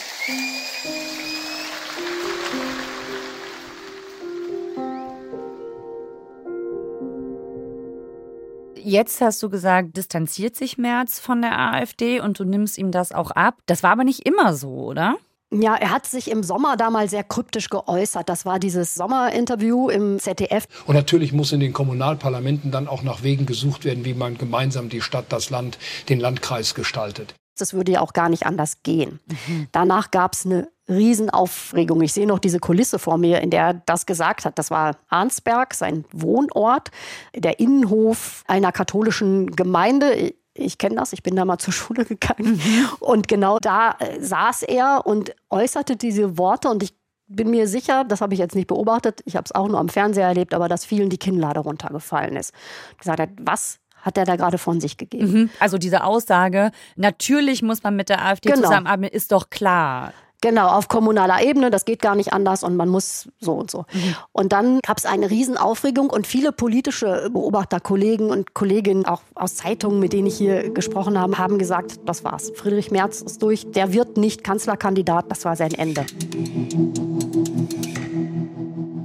Jetzt 8.86 9.22
hast 9.22 9.42
du 9.42 9.50
gesagt, 9.50 9.96
distanziert 9.96 10.58
sich 10.58 10.78
Merz 10.78 11.18
von 11.20 11.42
der 11.42 11.58
AfD 11.58 12.20
und 12.20 12.38
du 12.38 12.44
nimmst 12.44 12.78
ihm 12.78 12.92
das 12.92 13.14
auch 13.14 13.32
ab. 13.32 13.56
Das 13.66 13.82
war 13.82 13.92
aber 13.92 14.04
nicht 14.04 14.26
immer 14.28 14.54
so, 14.54 14.72
oder? 14.72 15.16
Ja, 15.52 15.76
er 15.76 15.92
hat 15.92 16.06
sich 16.06 16.30
im 16.30 16.44
Sommer 16.44 16.76
da 16.76 16.90
mal 16.90 17.08
sehr 17.08 17.24
kryptisch 17.24 17.70
geäußert. 17.70 18.28
Das 18.28 18.46
war 18.46 18.60
dieses 18.60 18.96
Sommerinterview 18.96 19.90
im 19.90 20.20
ZDF. 20.20 20.66
Und 20.86 20.96
natürlich 20.96 21.32
muss 21.32 21.52
in 21.54 21.60
den 21.62 21.72
Kommunalparlamenten 21.72 22.72
dann 22.72 22.88
auch 22.88 23.04
nach 23.04 23.24
Wegen 23.24 23.46
gesucht 23.46 23.86
werden, 23.86 24.04
wie 24.04 24.16
man 24.16 24.38
gemeinsam 24.38 24.90
die 24.90 25.02
Stadt, 25.02 25.26
das 25.30 25.50
Land, 25.50 25.78
den 26.10 26.20
Landkreis 26.20 26.74
gestaltet. 26.74 27.36
Das 27.58 27.74
würde 27.74 27.94
ja 27.94 28.02
auch 28.02 28.14
gar 28.14 28.30
nicht 28.30 28.46
anders 28.46 28.84
gehen. 28.84 29.20
Mhm. 29.48 29.68
Danach 29.72 30.12
gab 30.12 30.34
es 30.34 30.46
eine 30.46 30.70
Riesenaufregung. 30.90 32.02
Ich 32.02 32.14
sehe 32.14 32.28
noch 32.28 32.40
diese 32.40 32.60
Kulisse 32.60 33.00
vor 33.00 33.18
mir, 33.18 33.42
in 33.42 33.50
der 33.50 33.62
er 33.62 33.74
das 33.74 34.06
gesagt 34.06 34.46
hat. 34.46 34.60
Das 34.60 34.70
war 34.72 34.98
Arnsberg, 35.08 35.74
sein 35.74 36.06
Wohnort, 36.12 36.90
der 37.36 37.60
Innenhof 37.60 38.44
einer 38.48 38.72
katholischen 38.72 39.56
Gemeinde. 39.56 40.34
Ich 40.54 40.78
kenne 40.78 40.96
das, 40.96 41.14
ich 41.14 41.24
bin 41.24 41.36
da 41.36 41.46
mal 41.46 41.58
zur 41.58 41.74
Schule 41.74 42.06
gegangen. 42.06 42.54
Mhm. 42.56 42.90
Und 43.00 43.28
genau 43.28 43.60
da 43.60 43.96
äh, 44.00 44.20
saß 44.20 44.64
er 44.64 45.06
und 45.06 45.34
äußerte 45.50 45.96
diese 45.96 46.38
Worte. 46.38 46.70
Und 46.70 46.84
ich 46.84 46.94
bin 47.28 47.50
mir 47.50 47.68
sicher, 47.68 48.04
das 48.04 48.22
habe 48.22 48.34
ich 48.34 48.40
jetzt 48.40 48.56
nicht 48.56 48.68
beobachtet, 48.68 49.22
ich 49.26 49.36
habe 49.36 49.46
es 49.46 49.54
auch 49.54 49.68
nur 49.68 49.80
am 49.80 49.90
Fernseher 49.90 50.28
erlebt, 50.28 50.54
aber 50.54 50.68
dass 50.68 50.86
vielen 50.86 51.10
die 51.10 51.18
Kinnlade 51.18 51.62
runtergefallen 51.62 52.36
ist. 52.36 52.54
Gesagt 52.98 53.20
hat, 53.20 53.30
was 53.42 53.80
hat 54.04 54.18
er 54.18 54.26
da 54.26 54.36
gerade 54.36 54.60
von 54.60 54.80
sich 54.80 54.98
gegeben. 54.98 55.32
Mhm. 55.32 55.50
Also 55.60 55.80
diese 55.80 56.04
Aussage, 56.04 56.72
natürlich 56.96 57.64
muss 57.64 57.82
man 57.82 57.96
mit 57.96 58.10
der 58.10 58.24
AfD 58.24 58.50
genau. 58.50 58.62
zusammenarbeiten, 58.62 59.16
ist 59.16 59.32
doch 59.32 59.50
klar. 59.50 60.14
Genau, 60.42 60.68
auf 60.68 60.90
kommunaler 60.90 61.42
Ebene, 61.42 61.72
das 61.72 61.86
geht 61.86 62.02
gar 62.02 62.16
nicht 62.16 62.34
anders 62.34 62.66
und 62.66 62.76
man 62.76 62.90
muss 62.90 63.30
so 63.40 63.54
und 63.54 63.72
so. 63.72 63.86
Mhm. 63.94 64.16
Und 64.34 64.52
dann 64.52 64.80
gab 64.86 64.98
es 64.98 65.06
eine 65.06 65.30
Riesenaufregung 65.32 66.10
und 66.10 66.28
viele 66.28 66.52
politische 66.52 67.30
Beobachter, 67.32 67.80
Kollegen 67.80 68.30
und 68.30 68.54
Kolleginnen, 68.54 69.06
auch 69.06 69.22
aus 69.36 69.56
Zeitungen, 69.56 70.02
mit 70.02 70.12
denen 70.12 70.28
ich 70.28 70.38
hier 70.38 70.70
gesprochen 70.72 71.18
habe, 71.18 71.38
haben 71.38 71.60
gesagt, 71.60 72.02
das 72.06 72.26
war's. 72.26 72.52
Friedrich 72.56 72.92
Merz 72.92 73.22
ist 73.22 73.42
durch, 73.42 73.72
der 73.72 73.94
wird 73.94 74.18
nicht 74.18 74.44
Kanzlerkandidat, 74.44 75.32
das 75.32 75.46
war 75.46 75.56
sein 75.56 75.72
Ende. 75.72 76.06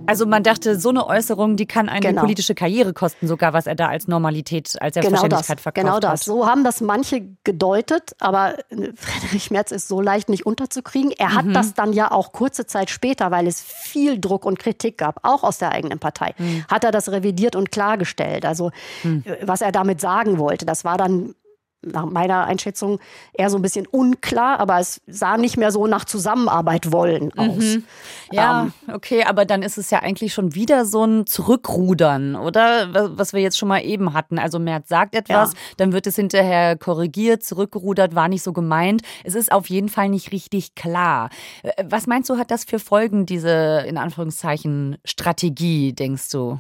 Also 0.09 0.25
man 0.25 0.43
dachte, 0.43 0.81
so 0.81 0.89
eine 0.89 1.07
Äußerung, 1.07 1.57
die 1.57 1.67
kann 1.67 1.91
eine 1.91 2.01
genau. 2.01 2.23
politische 2.23 2.55
Karriere 2.55 2.95
kosten, 2.95 3.29
sogar 3.29 3.53
was 3.53 3.67
er 3.67 3.75
da 3.75 3.89
als 3.89 4.09
Normalität, 4.09 4.75
als 4.81 4.95
Selbstverständlichkeit 4.95 5.59
genau 5.59 5.63
verkauft 5.63 5.85
Genau 5.85 6.01
das. 6.01 6.21
Hat. 6.21 6.25
So 6.25 6.47
haben 6.47 6.65
das 6.65 6.81
manche 6.81 7.29
gedeutet, 7.45 8.17
aber 8.19 8.55
Friedrich 8.97 9.51
Merz 9.51 9.71
ist 9.71 9.87
so 9.87 10.01
leicht 10.01 10.31
nicht 10.31 10.47
unterzukriegen. 10.47 11.13
Er 11.13 11.35
hat 11.35 11.45
mhm. 11.45 11.53
das 11.53 11.75
dann 11.75 11.93
ja 11.93 12.11
auch 12.11 12.33
kurze 12.33 12.65
Zeit 12.65 12.89
später, 12.89 13.31
weil 13.31 13.47
es 13.47 13.61
viel 13.61 14.19
Druck 14.19 14.47
und 14.47 14.59
Kritik 14.59 14.97
gab, 14.97 15.21
auch 15.25 15.43
aus 15.45 15.59
der 15.59 15.73
eigenen 15.73 15.99
Partei, 15.99 16.35
mhm. 16.39 16.65
hat 16.69 16.85
er 16.85 16.91
das 16.91 17.13
revidiert 17.13 17.55
und 17.55 17.71
klargestellt. 17.71 18.47
Also 18.47 18.71
mhm. 19.03 19.25
was 19.43 19.61
er 19.61 19.73
damit 19.73 20.01
sagen 20.01 20.39
wollte, 20.39 20.65
das 20.65 20.87
war 20.87 20.97
dann 20.97 21.35
nach 21.83 22.07
meiner 22.07 22.45
Einschätzung 22.45 22.99
eher 23.33 23.51
so 23.51 23.57
ein 23.57 23.63
bisschen 23.63 23.87
unklar, 23.87 24.59
aber 24.59 24.81
es 24.81 25.01
sah 25.07 25.37
nicht 25.37 25.57
mehr 25.57 25.71
so 25.71 25.87
nach 25.87 26.05
Zusammenarbeit 26.05 26.91
wollen 26.93 27.33
aus. 27.39 27.57
Mhm. 27.57 27.85
Ja, 28.33 28.63
ähm, 28.63 28.73
okay, 28.93 29.25
aber 29.25 29.45
dann 29.45 29.63
ist 29.63 29.79
es 29.79 29.91
ja 29.91 30.01
eigentlich 30.01 30.35
schon 30.35 30.55
wieder 30.55 30.85
so 30.85 31.05
ein 31.05 31.27
Zurückrudern, 31.27 32.35
oder? 32.35 33.17
Was 33.17 33.33
wir 33.33 33.41
jetzt 33.41 33.59
schon 33.59 33.69
mal 33.69 33.81
eben 33.81 34.13
hatten. 34.13 34.39
Also 34.39 34.59
Merz 34.59 34.89
sagt 34.89 35.15
etwas, 35.15 35.53
ja. 35.53 35.59
dann 35.77 35.93
wird 35.93 36.07
es 36.07 36.17
hinterher 36.17 36.77
korrigiert, 36.77 37.45
zurückgerudert, 37.45 38.15
war 38.15 38.29
nicht 38.29 38.43
so 38.43 38.53
gemeint. 38.53 39.03
Es 39.25 39.35
ist 39.35 39.53
auf 39.53 39.71
jeden 39.71 39.89
Fall 39.89 40.09
nicht 40.09 40.33
richtig 40.33 40.75
klar. 40.75 41.31
Äh, 41.63 41.85
was 41.89 42.07
meinst 42.07 42.29
du, 42.29 42.39
hat 42.39 42.51
das 42.51 42.65
für 42.65 42.79
Folgen, 42.79 43.25
diese 43.25 43.85
in 43.87 43.99
Anführungszeichen 43.99 44.99
Strategie, 45.05 45.93
denkst 45.93 46.31
du? 46.31 46.59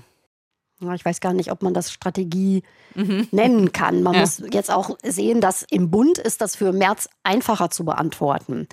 Ich 0.94 1.04
weiß 1.04 1.20
gar 1.20 1.32
nicht, 1.32 1.50
ob 1.50 1.62
man 1.62 1.74
das 1.74 1.90
Strategie 1.90 2.62
mhm. 2.94 3.26
nennen 3.32 3.72
kann. 3.72 4.02
Man 4.04 4.14
ja. 4.14 4.20
muss 4.20 4.40
jetzt 4.52 4.70
auch 4.70 4.96
sehen, 5.02 5.40
dass 5.40 5.64
im 5.70 5.90
Bund 5.90 6.18
ist 6.18 6.40
das 6.40 6.54
für 6.54 6.72
März 6.72 7.08
einfacher 7.24 7.70
zu 7.70 7.84
beantworten. 7.84 8.68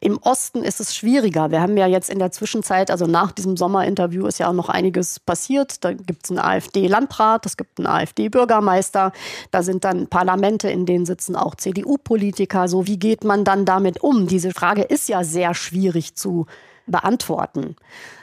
Im 0.00 0.18
Osten 0.18 0.62
ist 0.62 0.78
es 0.78 0.94
schwieriger. 0.94 1.50
Wir 1.50 1.60
haben 1.60 1.76
ja 1.76 1.88
jetzt 1.88 2.08
in 2.08 2.20
der 2.20 2.30
Zwischenzeit, 2.30 2.90
also 2.90 3.06
nach 3.06 3.32
diesem 3.32 3.56
Sommerinterview 3.56 4.26
ist 4.26 4.38
ja 4.38 4.48
auch 4.48 4.54
noch 4.54 4.68
einiges 4.68 5.18
passiert. 5.18 5.84
Da 5.84 5.92
gibt 5.92 6.24
es 6.24 6.30
einen 6.30 6.38
AfD-Landrat, 6.38 7.44
es 7.46 7.56
gibt 7.56 7.78
einen 7.78 7.88
AfD-Bürgermeister, 7.88 9.12
da 9.50 9.62
sind 9.64 9.82
dann 9.82 10.06
Parlamente, 10.06 10.70
in 10.70 10.86
denen 10.86 11.04
sitzen 11.04 11.34
auch 11.34 11.56
CDU-Politiker. 11.56 12.68
So, 12.68 12.86
wie 12.86 12.98
geht 12.98 13.24
man 13.24 13.44
dann 13.44 13.64
damit 13.64 14.02
um? 14.02 14.28
Diese 14.28 14.52
Frage 14.52 14.82
ist 14.82 15.08
ja 15.08 15.24
sehr 15.24 15.54
schwierig 15.54 16.14
zu 16.14 16.42
beantworten. 16.42 16.69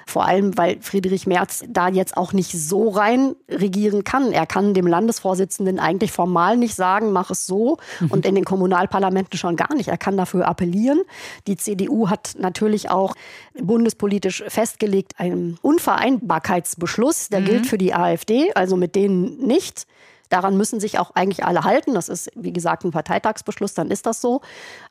Vor 0.08 0.26
allem, 0.26 0.58
weil 0.58 0.78
Friedrich 0.80 1.28
Merz 1.28 1.66
da 1.68 1.90
jetzt 1.90 2.16
auch 2.16 2.32
nicht 2.32 2.54
so 2.54 2.90
rein 2.90 3.36
regieren 3.50 4.06
kann. 4.06 4.32
Er 4.32 4.46
kann 4.46 4.74
dem 4.74 4.88
Landesvorsitzenden 4.88 5.80
eigentlich 5.80 6.14
formal 6.14 6.56
nicht 6.56 6.76
sagen, 6.76 7.12
mach 7.12 7.30
es 7.30 7.46
so 7.46 7.78
mhm. 8.00 8.12
und 8.12 8.26
in 8.26 8.34
den 8.34 8.46
Kommunalparlamenten 8.46 9.38
schon 9.38 9.58
gar 9.58 9.76
nicht. 9.76 9.90
Er 9.90 9.98
kann 9.98 10.16
dafür 10.16 10.48
appellieren. 10.48 11.02
Die 11.48 11.58
CDU 11.58 12.10
hat 12.10 12.36
natürlich 12.40 12.90
auch 12.90 13.16
bundespolitisch 13.62 14.46
festgelegt 14.48 15.16
einen 15.18 15.58
Unvereinbarkeitsbeschluss, 15.62 17.28
der 17.28 17.42
mhm. 17.42 17.46
gilt 17.46 17.68
für 17.68 17.78
die 17.78 17.94
AfD, 17.94 18.54
also 18.54 18.78
mit 18.78 18.96
denen 18.96 19.46
nicht. 19.46 19.88
Daran 20.30 20.58
müssen 20.58 20.80
sich 20.80 21.00
auch 21.00 21.12
eigentlich 21.16 21.46
alle 21.46 21.64
halten. 21.64 21.94
Das 21.94 22.08
ist, 22.08 22.30
wie 22.36 22.54
gesagt, 22.54 22.86
ein 22.86 22.92
Parteitagsbeschluss, 22.92 23.74
dann 23.74 23.92
ist 23.92 24.06
das 24.06 24.22
so. 24.22 24.42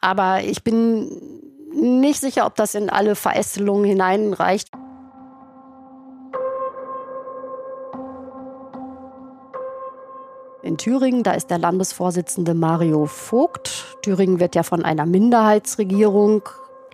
Aber 0.00 0.42
ich 0.42 0.62
bin 0.62 1.10
nicht 1.76 2.20
sicher, 2.20 2.46
ob 2.46 2.56
das 2.56 2.74
in 2.74 2.90
alle 2.90 3.14
Verästelungen 3.14 3.84
hineinreicht. 3.84 4.68
in 10.62 10.76
Thüringen. 10.76 11.22
Da 11.22 11.32
ist 11.32 11.48
der 11.50 11.58
Landesvorsitzende 11.58 12.52
Mario 12.52 13.06
Vogt. 13.06 13.96
Thüringen 14.02 14.40
wird 14.40 14.56
ja 14.56 14.64
von 14.64 14.84
einer 14.84 15.06
Minderheitsregierung, 15.06 16.42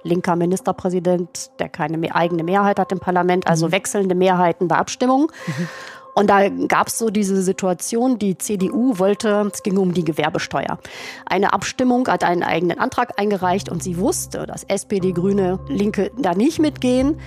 linker 0.03 0.37
Ministerpräsident, 0.37 1.51
der 1.59 1.69
keine 1.69 2.15
eigene 2.15 2.45
Mehrheit 2.45 2.79
hat 2.79 2.93
im 2.93 3.01
Parlament, 3.01 3.47
also 3.47 3.69
mhm. 3.69 3.73
wechselnde 3.73 4.15
Mehrheiten 4.15 4.69
bei 4.69 4.77
Abstimmungen. 4.77 5.29
Mhm. 5.47 5.69
Und 6.15 6.29
da 6.29 6.49
gab 6.49 6.89
es 6.89 6.99
so 6.99 7.11
diese 7.11 7.43
Situation, 7.43 8.19
die 8.19 8.37
CDU 8.37 8.99
wollte, 8.99 9.51
es 9.53 9.63
ging 9.63 9.79
um 9.79 9.95
die 9.95 10.05
Gewerbesteuer. 10.05 10.79
Eine 11.27 11.53
Abstimmung 11.53 12.07
hat 12.09 12.23
einen 12.23 12.43
eigenen 12.43 12.79
Antrag 12.79 13.19
eingereicht 13.19 13.69
und 13.71 13.83
sie 13.83 13.97
wusste, 13.97 14.47
dass 14.47 14.65
SPD, 14.65 15.13
Grüne, 15.13 15.59
Linke 15.69 16.11
da 16.19 16.35
nicht 16.35 16.59
mitgehen 16.59 17.19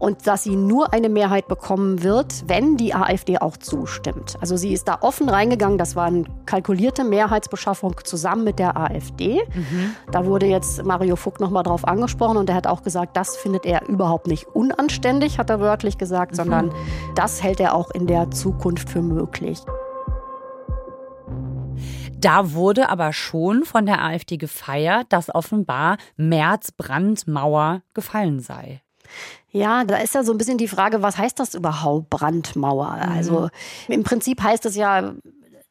und 0.00 0.26
dass 0.26 0.42
sie 0.42 0.56
nur 0.56 0.92
eine 0.92 1.08
Mehrheit 1.08 1.46
bekommen 1.46 2.02
wird, 2.02 2.48
wenn 2.48 2.76
die 2.76 2.94
AfD 2.94 3.38
auch 3.38 3.56
zustimmt. 3.58 4.36
Also 4.40 4.56
sie 4.56 4.72
ist 4.72 4.88
da 4.88 4.98
offen 5.02 5.28
reingegangen. 5.28 5.78
Das 5.78 5.94
war 5.94 6.06
eine 6.06 6.24
kalkulierte 6.46 7.04
Mehrheitsbeschaffung 7.04 7.94
zusammen 8.02 8.42
mit 8.42 8.58
der 8.58 8.76
AfD. 8.76 9.42
Mhm. 9.54 9.94
Da 10.10 10.24
wurde 10.24 10.46
jetzt 10.46 10.82
Mario 10.84 11.16
Fuck 11.16 11.38
nochmal 11.38 11.62
drauf 11.62 11.86
angesprochen 11.86 12.38
und 12.38 12.48
er 12.48 12.56
hat 12.56 12.66
auch 12.66 12.82
gesagt, 12.82 13.16
das 13.16 13.36
findet 13.36 13.66
er 13.66 13.88
überhaupt 13.88 14.26
nicht 14.26 14.46
unanständig, 14.48 15.38
hat 15.38 15.50
er 15.50 15.60
wörtlich 15.60 15.98
gesagt, 15.98 16.32
mhm. 16.32 16.36
sondern 16.36 16.74
das 17.14 17.42
hält 17.42 17.60
er 17.60 17.74
auch 17.74 17.90
in 17.90 18.06
der 18.06 18.30
Zukunft 18.30 18.88
für 18.88 19.02
möglich. 19.02 19.60
Da 22.16 22.52
wurde 22.52 22.88
aber 22.88 23.12
schon 23.12 23.64
von 23.64 23.84
der 23.84 24.02
AfD 24.02 24.38
gefeiert, 24.38 25.06
dass 25.10 25.34
offenbar 25.34 25.98
Merz 26.16 26.72
Brandmauer 26.72 27.82
gefallen 27.92 28.40
sei. 28.40 28.80
Ja, 29.52 29.84
da 29.84 29.96
ist 29.96 30.14
ja 30.14 30.22
so 30.22 30.32
ein 30.32 30.38
bisschen 30.38 30.58
die 30.58 30.68
Frage, 30.68 31.02
was 31.02 31.18
heißt 31.18 31.38
das 31.38 31.54
überhaupt, 31.54 32.10
Brandmauer? 32.10 32.96
Mhm. 32.96 33.12
Also 33.12 33.48
im 33.88 34.04
Prinzip 34.04 34.42
heißt 34.42 34.66
es 34.66 34.76
ja, 34.76 35.14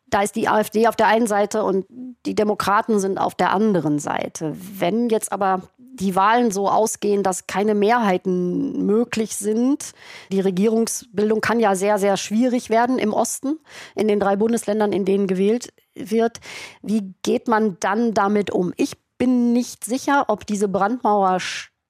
da 0.07 0.21
ist 0.21 0.35
die 0.35 0.47
AfD 0.47 0.87
auf 0.87 0.95
der 0.95 1.07
einen 1.07 1.27
Seite 1.27 1.63
und 1.63 1.85
die 2.25 2.35
Demokraten 2.35 2.99
sind 2.99 3.17
auf 3.17 3.35
der 3.35 3.51
anderen 3.51 3.99
Seite. 3.99 4.55
Wenn 4.57 5.09
jetzt 5.09 5.31
aber 5.31 5.61
die 5.77 6.15
Wahlen 6.15 6.51
so 6.51 6.69
ausgehen, 6.69 7.23
dass 7.23 7.47
keine 7.47 7.75
Mehrheiten 7.75 8.85
möglich 8.85 9.35
sind. 9.35 9.91
Die 10.31 10.39
Regierungsbildung 10.39 11.41
kann 11.41 11.59
ja 11.59 11.75
sehr, 11.75 11.97
sehr 11.97 12.15
schwierig 12.17 12.69
werden 12.69 12.99
im 12.99 13.13
Osten, 13.13 13.59
in 13.95 14.07
den 14.07 14.19
drei 14.19 14.35
Bundesländern, 14.37 14.93
in 14.93 15.05
denen 15.05 15.27
gewählt 15.27 15.73
wird. 15.95 16.39
Wie 16.81 17.13
geht 17.21 17.47
man 17.47 17.77
dann 17.79 18.13
damit 18.13 18.51
um? 18.51 18.73
Ich 18.77 18.93
bin 19.17 19.51
nicht 19.51 19.83
sicher, 19.83 20.25
ob 20.29 20.45
diese 20.45 20.69
Brandmauer 20.69 21.39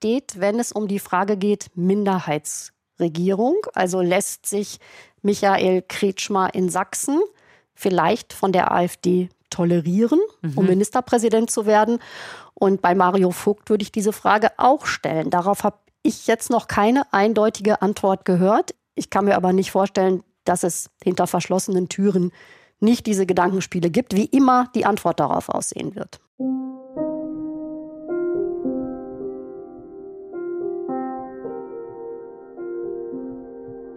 steht, 0.00 0.40
wenn 0.40 0.58
es 0.58 0.72
um 0.72 0.88
die 0.88 0.98
Frage 0.98 1.36
geht, 1.36 1.66
Minderheitsregierung. 1.74 3.56
Also 3.74 4.00
lässt 4.00 4.46
sich 4.46 4.80
Michael 5.20 5.82
Kretschmer 5.82 6.54
in 6.54 6.70
Sachsen 6.70 7.20
vielleicht 7.74 8.32
von 8.32 8.50
der 8.50 8.72
AfD 8.72 9.28
tolerieren, 9.50 10.20
mhm. 10.40 10.52
um 10.56 10.66
Ministerpräsident 10.66 11.50
zu 11.50 11.66
werden. 11.66 11.98
Und 12.54 12.80
bei 12.80 12.94
Mario 12.94 13.30
Vogt 13.30 13.68
würde 13.68 13.82
ich 13.82 13.92
diese 13.92 14.14
Frage 14.14 14.52
auch 14.56 14.86
stellen. 14.86 15.28
Darauf 15.28 15.64
habe 15.64 15.76
ich 16.02 16.26
jetzt 16.26 16.48
noch 16.48 16.66
keine 16.66 17.12
eindeutige 17.12 17.82
Antwort 17.82 18.24
gehört. 18.24 18.74
Ich 18.94 19.10
kann 19.10 19.26
mir 19.26 19.36
aber 19.36 19.52
nicht 19.52 19.70
vorstellen, 19.70 20.22
dass 20.44 20.62
es 20.62 20.88
hinter 21.04 21.26
verschlossenen 21.26 21.90
Türen 21.90 22.32
nicht 22.78 23.06
diese 23.06 23.26
Gedankenspiele 23.26 23.90
gibt, 23.90 24.16
wie 24.16 24.24
immer 24.24 24.70
die 24.74 24.86
Antwort 24.86 25.20
darauf 25.20 25.50
aussehen 25.50 25.94
wird. 25.94 26.20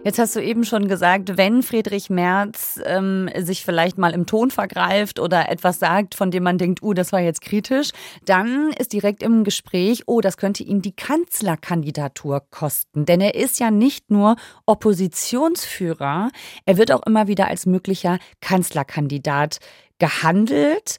Jetzt 0.04 0.18
hast 0.18 0.36
du 0.36 0.40
eben 0.40 0.64
schon 0.64 0.86
gesagt, 0.86 1.38
wenn 1.38 1.62
Friedrich 1.62 2.10
Merz 2.10 2.78
ähm, 2.84 3.30
sich 3.38 3.64
vielleicht 3.64 3.96
mal 3.96 4.12
im 4.12 4.26
Ton 4.26 4.50
vergreift 4.50 5.18
oder 5.18 5.48
etwas 5.48 5.78
sagt, 5.78 6.14
von 6.14 6.30
dem 6.30 6.42
man 6.42 6.58
denkt, 6.58 6.82
uh, 6.82 6.92
das 6.92 7.10
war 7.10 7.20
jetzt 7.20 7.40
kritisch, 7.40 7.88
dann 8.26 8.70
ist 8.78 8.92
direkt 8.92 9.22
im 9.22 9.44
Gespräch, 9.44 10.02
oh, 10.04 10.20
das 10.20 10.36
könnte 10.36 10.62
ihm 10.62 10.82
die 10.82 10.94
Kanzlerkandidatur 10.94 12.42
kosten. 12.50 13.06
Denn 13.06 13.22
er 13.22 13.34
ist 13.34 13.58
ja 13.60 13.70
nicht 13.70 14.10
nur 14.10 14.36
Oppositionsführer, 14.66 16.30
er 16.66 16.76
wird 16.76 16.92
auch 16.92 17.06
immer 17.06 17.26
wieder 17.26 17.48
als 17.48 17.64
möglicher 17.64 18.18
Kanzlerkandidat 18.42 19.56
gehandelt. 19.98 20.98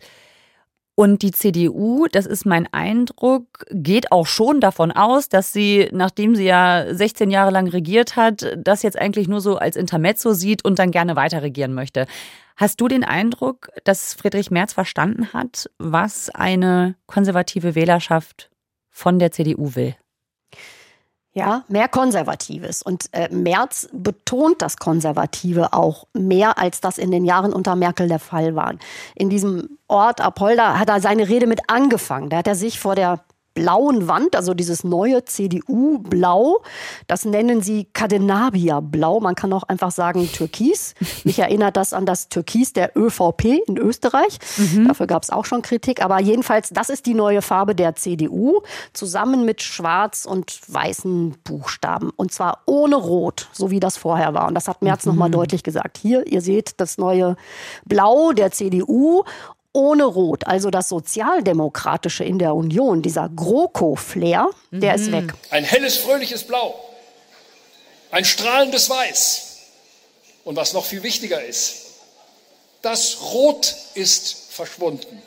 Und 0.97 1.23
die 1.23 1.31
CDU, 1.31 2.07
das 2.09 2.25
ist 2.25 2.45
mein 2.45 2.71
Eindruck, 2.71 3.65
geht 3.69 4.13
auch 4.13 4.25
schon 4.25 4.61
davon 4.61 4.93
aus, 4.93 5.27
dass 5.27 5.51
sie, 5.51 5.89
nachdem 5.91 6.35
sie 6.35 6.45
ja 6.45 6.85
16 6.89 7.29
Jahre 7.29 7.51
lang 7.51 7.67
regiert 7.67 8.15
hat, 8.15 8.57
das 8.57 8.81
jetzt 8.81 8.97
eigentlich 8.97 9.27
nur 9.27 9.41
so 9.41 9.57
als 9.57 9.75
Intermezzo 9.75 10.33
sieht 10.33 10.63
und 10.63 10.79
dann 10.79 10.91
gerne 10.91 11.17
weiter 11.17 11.41
regieren 11.41 11.73
möchte. 11.73 12.07
Hast 12.55 12.79
du 12.79 12.87
den 12.87 13.03
Eindruck, 13.03 13.69
dass 13.83 14.13
Friedrich 14.13 14.51
Merz 14.51 14.71
verstanden 14.71 15.33
hat, 15.33 15.69
was 15.77 16.29
eine 16.29 16.95
konservative 17.07 17.75
Wählerschaft 17.75 18.49
von 18.89 19.19
der 19.19 19.31
CDU 19.31 19.75
will? 19.75 19.95
Ja, 21.37 21.65
mehr 21.67 21.89
Konservatives. 21.89 22.81
Und 22.81 23.09
äh, 23.11 23.27
Merz 23.29 23.89
betont 23.91 24.61
das 24.61 24.77
Konservative 24.77 25.73
auch 25.73 26.07
mehr, 26.13 26.57
als 26.57 26.79
das 26.79 26.97
in 26.97 27.11
den 27.11 27.25
Jahren 27.25 27.51
unter 27.51 27.75
Merkel 27.75 28.07
der 28.07 28.19
Fall 28.19 28.55
war. 28.55 28.73
In 29.15 29.29
diesem 29.29 29.77
Ort 29.89 30.21
Apolda 30.21 30.79
hat 30.79 30.87
er 30.87 31.01
seine 31.01 31.27
Rede 31.27 31.45
mit 31.45 31.69
angefangen. 31.69 32.29
Da 32.29 32.37
hat 32.37 32.47
er 32.47 32.55
sich 32.55 32.79
vor 32.79 32.95
der 32.95 33.19
blauen 33.55 34.07
Wand, 34.07 34.35
also 34.35 34.53
dieses 34.53 34.83
neue 34.83 35.25
CDU-Blau. 35.25 36.61
Das 37.07 37.25
nennen 37.25 37.61
sie 37.61 37.87
Cadenabia-Blau. 37.93 39.21
Man 39.21 39.33
kann 39.33 39.51
auch 39.53 39.63
einfach 39.63 39.91
sagen 39.91 40.29
Türkis. 40.31 40.93
Mich 41.23 41.39
erinnert 41.39 41.77
das 41.77 41.93
an 41.93 42.05
das 42.05 42.29
Türkis 42.29 42.73
der 42.73 42.95
ÖVP 42.95 43.61
in 43.65 43.77
Österreich. 43.77 44.37
Mhm. 44.57 44.89
Dafür 44.89 45.07
gab 45.07 45.23
es 45.23 45.29
auch 45.29 45.45
schon 45.45 45.61
Kritik. 45.61 46.03
Aber 46.03 46.21
jedenfalls, 46.21 46.69
das 46.69 46.89
ist 46.89 47.05
die 47.05 47.13
neue 47.13 47.41
Farbe 47.41 47.73
der 47.73 47.95
CDU, 47.95 48.61
zusammen 48.93 49.45
mit 49.45 49.61
schwarz 49.61 50.25
und 50.25 50.59
weißen 50.67 51.37
Buchstaben. 51.45 52.11
Und 52.15 52.33
zwar 52.33 52.59
ohne 52.65 52.97
Rot, 52.97 53.47
so 53.53 53.71
wie 53.71 53.79
das 53.79 53.95
vorher 53.95 54.33
war. 54.33 54.49
Und 54.49 54.53
das 54.53 54.67
hat 54.67 54.81
Merz 54.81 55.05
mhm. 55.05 55.13
nochmal 55.13 55.31
deutlich 55.31 55.63
gesagt. 55.63 55.97
Hier, 55.97 56.27
ihr 56.27 56.41
seht 56.41 56.73
das 56.81 56.97
neue 56.97 57.37
Blau 57.85 58.33
der 58.33 58.51
CDU 58.51 59.23
ohne 59.75 60.05
Rot, 60.05 60.47
also 60.47 60.69
das 60.69 60.89
Sozialdemokratische 60.89 62.23
in 62.23 62.39
der 62.39 62.55
Union, 62.55 63.01
dieser 63.01 63.29
GroKo-Flair, 63.29 64.49
der 64.71 64.97
mhm. 64.97 65.03
ist 65.03 65.11
weg. 65.11 65.33
Ein 65.51 65.63
helles, 65.65 65.97
fröhliches 65.97 66.45
Blau, 66.45 66.73
ein 68.11 68.25
strahlendes 68.25 68.89
Weiß 68.89 69.57
und 70.45 70.55
was 70.55 70.73
noch 70.73 70.85
viel 70.85 71.03
wichtiger 71.03 71.43
ist, 71.43 71.81
das 72.81 73.17
Rot 73.33 73.75
ist 73.95 74.35
verschwunden. 74.51 75.21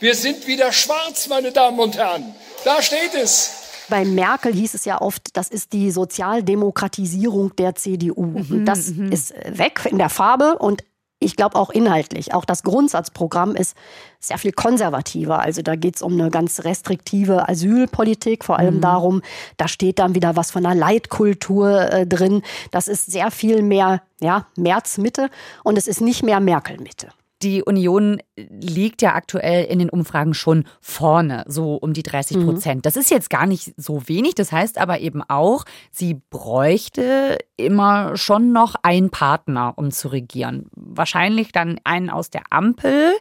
Wir 0.00 0.14
sind 0.14 0.46
wieder 0.46 0.72
schwarz, 0.72 1.28
meine 1.28 1.52
Damen 1.52 1.78
und 1.78 1.96
Herren. 1.96 2.34
Da 2.64 2.82
steht 2.82 3.14
es. 3.14 3.50
Bei 3.88 4.04
Merkel 4.04 4.52
hieß 4.52 4.74
es 4.74 4.84
ja 4.84 5.00
oft, 5.00 5.36
das 5.36 5.48
ist 5.48 5.72
die 5.72 5.90
Sozialdemokratisierung 5.90 7.54
der 7.56 7.74
CDU. 7.74 8.22
Mhm, 8.22 8.64
das 8.64 8.88
mhm. 8.88 9.12
ist 9.12 9.34
weg 9.46 9.86
in 9.90 9.98
der 9.98 10.08
Farbe 10.08 10.58
und 10.58 10.84
ich 11.22 11.36
glaube 11.36 11.56
auch 11.56 11.70
inhaltlich. 11.70 12.34
Auch 12.34 12.44
das 12.44 12.62
Grundsatzprogramm 12.62 13.54
ist 13.54 13.76
sehr 14.20 14.38
viel 14.38 14.52
konservativer. 14.52 15.40
Also 15.40 15.62
da 15.62 15.76
geht 15.76 15.96
es 15.96 16.02
um 16.02 16.12
eine 16.12 16.30
ganz 16.30 16.64
restriktive 16.64 17.48
Asylpolitik, 17.48 18.44
vor 18.44 18.58
allem 18.58 18.76
mhm. 18.76 18.80
darum, 18.80 19.22
da 19.56 19.68
steht 19.68 19.98
dann 19.98 20.14
wieder 20.14 20.36
was 20.36 20.50
von 20.50 20.64
einer 20.64 20.78
Leitkultur 20.78 21.92
äh, 21.92 22.06
drin. 22.06 22.42
Das 22.70 22.88
ist 22.88 23.10
sehr 23.10 23.30
viel 23.30 23.62
mehr 23.62 24.02
ja, 24.20 24.46
März-Mitte 24.56 25.30
und 25.64 25.76
es 25.76 25.88
ist 25.88 26.00
nicht 26.00 26.22
mehr 26.22 26.40
Merkel-Mitte. 26.40 27.08
Die 27.42 27.62
Union 27.62 28.22
liegt 28.36 29.02
ja 29.02 29.14
aktuell 29.14 29.64
in 29.64 29.80
den 29.80 29.90
Umfragen 29.90 30.32
schon 30.32 30.64
vorne, 30.80 31.44
so 31.48 31.74
um 31.74 31.92
die 31.92 32.04
30 32.04 32.44
Prozent. 32.44 32.76
Mhm. 32.76 32.82
Das 32.82 32.96
ist 32.96 33.10
jetzt 33.10 33.30
gar 33.30 33.46
nicht 33.46 33.74
so 33.76 34.08
wenig. 34.08 34.36
Das 34.36 34.52
heißt 34.52 34.78
aber 34.78 35.00
eben 35.00 35.22
auch, 35.28 35.64
sie 35.90 36.20
bräuchte 36.30 37.38
immer 37.56 38.16
schon 38.16 38.52
noch 38.52 38.76
einen 38.82 39.10
Partner, 39.10 39.74
um 39.76 39.90
zu 39.90 40.08
regieren. 40.08 40.66
Wahrscheinlich 40.96 41.52
dann 41.52 41.80
einen 41.84 42.10
aus 42.10 42.30
der 42.30 42.42
Ampel, 42.50 43.12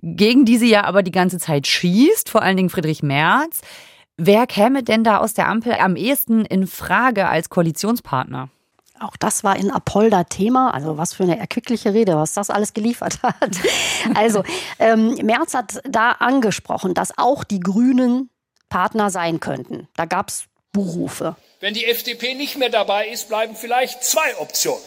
gegen 0.00 0.44
die 0.44 0.58
sie 0.58 0.70
ja 0.70 0.84
aber 0.84 1.02
die 1.02 1.12
ganze 1.12 1.38
Zeit 1.38 1.66
schießt, 1.66 2.28
vor 2.28 2.42
allen 2.42 2.56
Dingen 2.56 2.70
Friedrich 2.70 3.02
Merz. 3.02 3.60
Wer 4.16 4.46
käme 4.46 4.82
denn 4.82 5.04
da 5.04 5.18
aus 5.18 5.34
der 5.34 5.48
Ampel 5.48 5.74
am 5.74 5.96
ehesten 5.96 6.44
in 6.44 6.66
Frage 6.66 7.28
als 7.28 7.50
Koalitionspartner? 7.50 8.48
Auch 8.98 9.16
das 9.16 9.44
war 9.44 9.56
in 9.56 9.70
Apolda 9.70 10.24
Thema. 10.24 10.72
Also 10.72 10.96
was 10.96 11.12
für 11.12 11.24
eine 11.24 11.38
erquickliche 11.38 11.92
Rede, 11.92 12.16
was 12.16 12.32
das 12.32 12.48
alles 12.48 12.72
geliefert 12.72 13.22
hat. 13.22 13.56
Also 14.14 14.42
ähm, 14.78 15.14
Merz 15.22 15.54
hat 15.54 15.80
da 15.84 16.12
angesprochen, 16.12 16.94
dass 16.94 17.16
auch 17.18 17.44
die 17.44 17.60
Grünen 17.60 18.30
Partner 18.68 19.10
sein 19.10 19.38
könnten. 19.40 19.88
Da 19.96 20.06
gab 20.06 20.28
es 20.28 20.46
Buchrufe. 20.72 21.36
Wenn 21.60 21.74
die 21.74 21.86
FDP 21.86 22.34
nicht 22.34 22.58
mehr 22.58 22.70
dabei 22.70 23.08
ist, 23.08 23.28
bleiben 23.28 23.54
vielleicht 23.54 24.04
zwei 24.04 24.36
Optionen. 24.38 24.82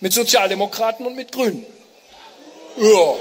Mit 0.00 0.12
Sozialdemokraten 0.12 1.06
und 1.06 1.16
mit 1.16 1.32
Grünen. 1.32 1.64
Ja. 2.76 3.14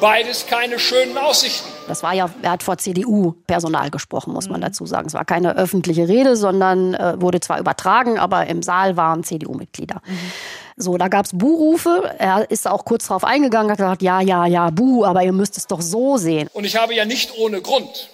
Beides 0.00 0.46
keine 0.46 0.78
schönen 0.78 1.16
Aussichten. 1.16 1.68
Das 1.86 2.02
war 2.02 2.14
ja, 2.14 2.30
er 2.42 2.52
hat 2.52 2.62
vor 2.62 2.78
CDU-Personal 2.78 3.90
gesprochen, 3.90 4.32
muss 4.32 4.48
man 4.48 4.60
mhm. 4.60 4.64
dazu 4.64 4.86
sagen. 4.86 5.06
Es 5.06 5.14
war 5.14 5.24
keine 5.24 5.56
öffentliche 5.56 6.08
Rede, 6.08 6.36
sondern 6.36 6.94
äh, 6.94 7.20
wurde 7.20 7.40
zwar 7.40 7.58
übertragen, 7.58 8.18
aber 8.18 8.46
im 8.46 8.62
Saal 8.62 8.96
waren 8.96 9.22
CDU-Mitglieder. 9.22 10.00
Mhm. 10.04 10.32
So, 10.76 10.96
da 10.96 11.08
gab 11.08 11.26
es 11.26 11.32
Buhrufe. 11.32 12.14
Er 12.18 12.50
ist 12.50 12.66
auch 12.66 12.84
kurz 12.84 13.06
darauf 13.06 13.24
eingegangen, 13.24 13.70
hat 13.70 13.78
gesagt, 13.78 14.02
ja, 14.02 14.20
ja, 14.20 14.46
ja, 14.46 14.70
Buh, 14.70 15.04
aber 15.04 15.22
ihr 15.22 15.32
müsst 15.32 15.56
es 15.56 15.66
doch 15.66 15.80
so 15.80 16.16
sehen. 16.16 16.48
Und 16.52 16.64
ich 16.64 16.76
habe 16.76 16.94
ja 16.94 17.04
nicht 17.04 17.36
ohne 17.38 17.60
Grund 17.60 18.08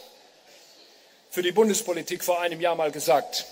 für 1.30 1.42
die 1.42 1.52
Bundespolitik 1.52 2.24
vor 2.24 2.40
einem 2.40 2.60
Jahr 2.60 2.74
mal 2.74 2.90
gesagt, 2.90 3.46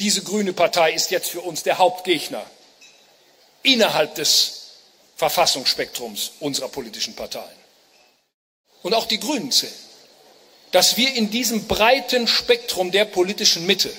diese 0.00 0.22
grüne 0.22 0.54
Partei 0.54 0.92
ist 0.92 1.10
jetzt 1.10 1.30
für 1.30 1.42
uns 1.42 1.62
der 1.62 1.78
Hauptgegner 1.78 2.42
innerhalb 3.62 4.14
des 4.14 4.60
Verfassungsspektrums 5.16 6.32
unserer 6.40 6.68
politischen 6.68 7.14
Parteien 7.14 7.44
und 8.82 8.94
auch 8.94 9.06
die 9.06 9.20
Grünen 9.20 9.52
zählen, 9.52 9.72
dass 10.72 10.96
wir 10.96 11.12
in 11.14 11.30
diesem 11.30 11.66
breiten 11.66 12.26
Spektrum 12.26 12.90
der 12.90 13.04
politischen 13.04 13.66
Mitte 13.66 13.92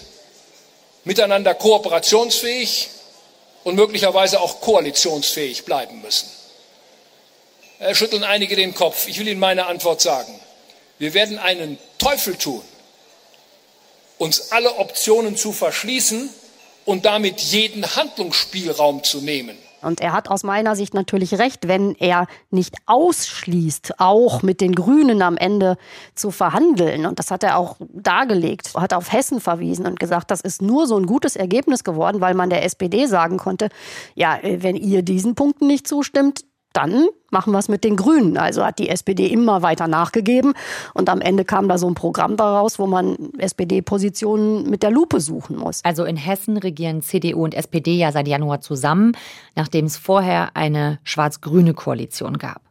miteinander 1.04 1.54
kooperationsfähig 1.54 2.89
und 3.63 3.76
möglicherweise 3.76 4.39
auch 4.39 4.62
koalitionsfähig 4.62 5.65
bleiben 5.65 6.02
müssen. 6.02 6.30
Äh, 7.80 7.95
schütteln 7.95 8.24
einige 8.24 8.56
den 8.56 8.74
Kopf. 8.74 9.08
Ich 9.08 9.19
will 9.19 9.28
Ihnen 9.28 9.39
meine 9.39 9.65
Antwort 9.65 10.02
sagen. 10.02 10.39
Wir 10.97 11.13
werden 11.13 11.39
einen 11.39 11.78
Teufel 11.97 12.36
tun, 12.36 12.63
uns 14.17 14.52
alle 14.52 14.76
Optionen 14.78 15.36
zu 15.36 15.52
verschließen 15.52 16.30
und 16.86 17.06
damit 17.06 17.39
jeden 17.39 17.86
Handlungsspielraum 17.96 19.04
zu 19.04 19.22
nehmen. 19.22 19.58
Und 19.82 20.00
er 20.00 20.13
hat 20.13 20.30
aus 20.30 20.44
meiner 20.44 20.76
Sicht 20.76 20.94
natürlich 20.94 21.39
recht, 21.39 21.67
wenn 21.67 21.96
er 21.96 22.28
nicht 22.52 22.76
ausschließt, 22.86 24.00
auch 24.00 24.44
mit 24.44 24.62
den 24.62 24.76
Grünen 24.76 25.22
am 25.22 25.38
Ende 25.38 25.78
zu 26.13 26.32
verhandeln. 26.32 27.06
Und 27.06 27.20
das 27.20 27.32
hat 27.32 27.44
er 27.44 27.58
auch 27.58 27.78
dargelegt, 27.80 28.74
hat 28.76 28.94
auf 28.94 29.12
Hessen 29.12 29.41
verwiesen 29.41 29.88
und 29.88 30.00
gesagt, 30.00 30.30
das 30.30 30.41
ist 30.41 30.62
nur 30.62 30.88
so 30.88 30.98
ein 30.98 31.08
gutes 31.08 31.36
Ergebnis 31.36 31.84
geworden, 31.84 32.22
weil 32.22 32.36
man 32.36 32.50
der 32.50 32.63
SPD 32.63 33.08
sagen 33.08 33.38
konnte, 33.38 33.70
ja, 34.13 34.38
wenn 34.44 34.76
ihr 34.76 35.02
diesen 35.02 35.36
Punkten 35.36 35.67
nicht 35.67 35.88
zustimmt, 35.88 36.46
dann 36.74 37.08
machen 37.30 37.54
wir 37.54 37.60
es 37.60 37.70
mit 37.70 37.84
den 37.84 37.96
Grünen. 37.96 38.38
Also 38.38 38.66
hat 38.66 38.80
die 38.80 38.90
SPD 38.90 39.28
immer 39.28 39.62
weiter 39.62 39.88
nachgegeben 39.88 40.54
und 40.94 41.10
am 41.10 41.22
Ende 41.22 41.46
kam 41.46 41.68
da 41.68 41.78
so 41.78 41.88
ein 41.88 41.96
Programm 41.96 42.38
daraus, 42.38 42.80
wo 42.80 42.88
man 42.88 43.32
SPD-Positionen 43.38 44.70
mit 44.70 44.84
der 44.84 44.92
Lupe 44.92 45.20
suchen 45.20 45.58
muss. 45.58 45.84
Also 45.84 46.06
in 46.06 46.18
Hessen 46.18 46.58
regieren 46.58 47.02
CDU 47.02 47.44
und 47.44 47.54
SPD 47.54 47.96
ja 47.96 48.12
seit 48.12 48.28
Januar 48.28 48.62
zusammen, 48.62 49.14
nachdem 49.56 49.86
es 49.86 49.98
vorher 49.98 50.56
eine 50.56 51.00
schwarz-grüne 51.04 51.74
Koalition 51.74 52.38
gab. 52.38 52.62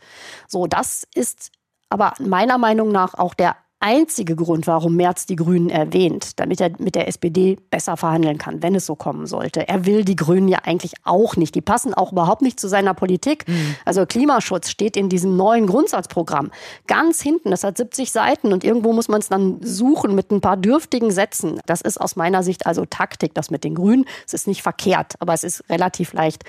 So, 0.48 0.66
das 0.66 1.06
ist 1.14 1.50
aber 1.88 2.14
meiner 2.20 2.58
Meinung 2.58 2.92
nach 2.92 3.14
auch 3.14 3.34
der 3.34 3.56
einzige 3.80 4.36
Grund, 4.36 4.66
warum 4.66 4.94
Merz 4.94 5.26
die 5.26 5.36
Grünen 5.36 5.70
erwähnt, 5.70 6.38
damit 6.38 6.60
er 6.60 6.70
mit 6.78 6.94
der 6.94 7.08
SPD 7.08 7.56
besser 7.70 7.96
verhandeln 7.96 8.38
kann, 8.38 8.62
wenn 8.62 8.74
es 8.74 8.86
so 8.86 8.94
kommen 8.94 9.26
sollte. 9.26 9.66
Er 9.66 9.86
will 9.86 10.04
die 10.04 10.16
Grünen 10.16 10.48
ja 10.48 10.58
eigentlich 10.64 10.92
auch 11.02 11.36
nicht. 11.36 11.54
Die 11.54 11.62
passen 11.62 11.94
auch 11.94 12.12
überhaupt 12.12 12.42
nicht 12.42 12.60
zu 12.60 12.68
seiner 12.68 12.94
Politik. 12.94 13.48
Mhm. 13.48 13.76
Also 13.86 14.04
Klimaschutz 14.04 14.68
steht 14.68 14.96
in 14.96 15.08
diesem 15.08 15.36
neuen 15.36 15.66
Grundsatzprogramm 15.66 16.50
ganz 16.86 17.22
hinten. 17.22 17.50
Das 17.50 17.64
hat 17.64 17.78
70 17.78 18.12
Seiten 18.12 18.52
und 18.52 18.64
irgendwo 18.64 18.92
muss 18.92 19.08
man 19.08 19.20
es 19.20 19.28
dann 19.28 19.62
suchen 19.62 20.14
mit 20.14 20.30
ein 20.30 20.42
paar 20.42 20.58
dürftigen 20.58 21.10
Sätzen. 21.10 21.60
Das 21.66 21.80
ist 21.80 21.98
aus 21.98 22.16
meiner 22.16 22.42
Sicht 22.42 22.66
also 22.66 22.84
Taktik, 22.84 23.34
das 23.34 23.50
mit 23.50 23.64
den 23.64 23.74
Grünen. 23.74 24.04
Es 24.26 24.34
ist 24.34 24.46
nicht 24.46 24.62
verkehrt, 24.62 25.14
aber 25.20 25.32
es 25.32 25.42
ist 25.42 25.68
relativ 25.70 26.12
leicht 26.12 26.44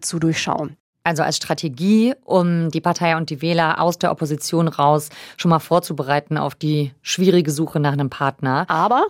zu 0.00 0.18
durchschauen 0.18 0.76
also 1.06 1.22
als 1.22 1.36
Strategie, 1.36 2.14
um 2.24 2.68
die 2.72 2.80
Partei 2.80 3.16
und 3.16 3.30
die 3.30 3.40
Wähler 3.40 3.80
aus 3.80 3.96
der 3.96 4.10
Opposition 4.10 4.66
raus 4.66 5.08
schon 5.36 5.50
mal 5.50 5.60
vorzubereiten 5.60 6.36
auf 6.36 6.56
die 6.56 6.90
schwierige 7.00 7.52
Suche 7.52 7.78
nach 7.78 7.92
einem 7.92 8.10
Partner. 8.10 8.64
Aber 8.68 9.06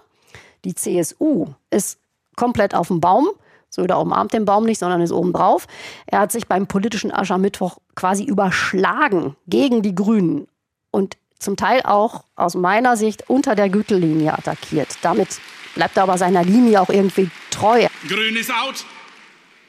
die 0.66 0.74
CSU 0.74 1.46
ist 1.70 1.98
komplett 2.36 2.74
auf 2.74 2.88
dem 2.88 3.00
Baum. 3.00 3.28
Söder 3.70 3.98
umarmt 3.98 4.34
den 4.34 4.44
Baum 4.44 4.64
nicht, 4.64 4.78
sondern 4.78 5.00
ist 5.00 5.10
oben 5.10 5.32
drauf. 5.32 5.66
Er 6.06 6.20
hat 6.20 6.32
sich 6.32 6.46
beim 6.46 6.66
politischen 6.66 7.10
Aschermittwoch 7.10 7.78
quasi 7.94 8.24
überschlagen 8.24 9.34
gegen 9.46 9.80
die 9.80 9.94
Grünen 9.94 10.48
und 10.90 11.16
zum 11.38 11.56
Teil 11.56 11.80
auch 11.82 12.24
aus 12.34 12.54
meiner 12.54 12.98
Sicht 12.98 13.30
unter 13.30 13.54
der 13.54 13.70
Gürtellinie 13.70 14.34
attackiert. 14.34 14.98
Damit 15.00 15.40
bleibt 15.74 15.96
er 15.96 16.02
aber 16.02 16.18
seiner 16.18 16.44
Linie 16.44 16.82
auch 16.82 16.90
irgendwie 16.90 17.30
treu. 17.50 17.86
Grün 18.06 18.36
ist 18.36 18.50
out. 18.50 18.84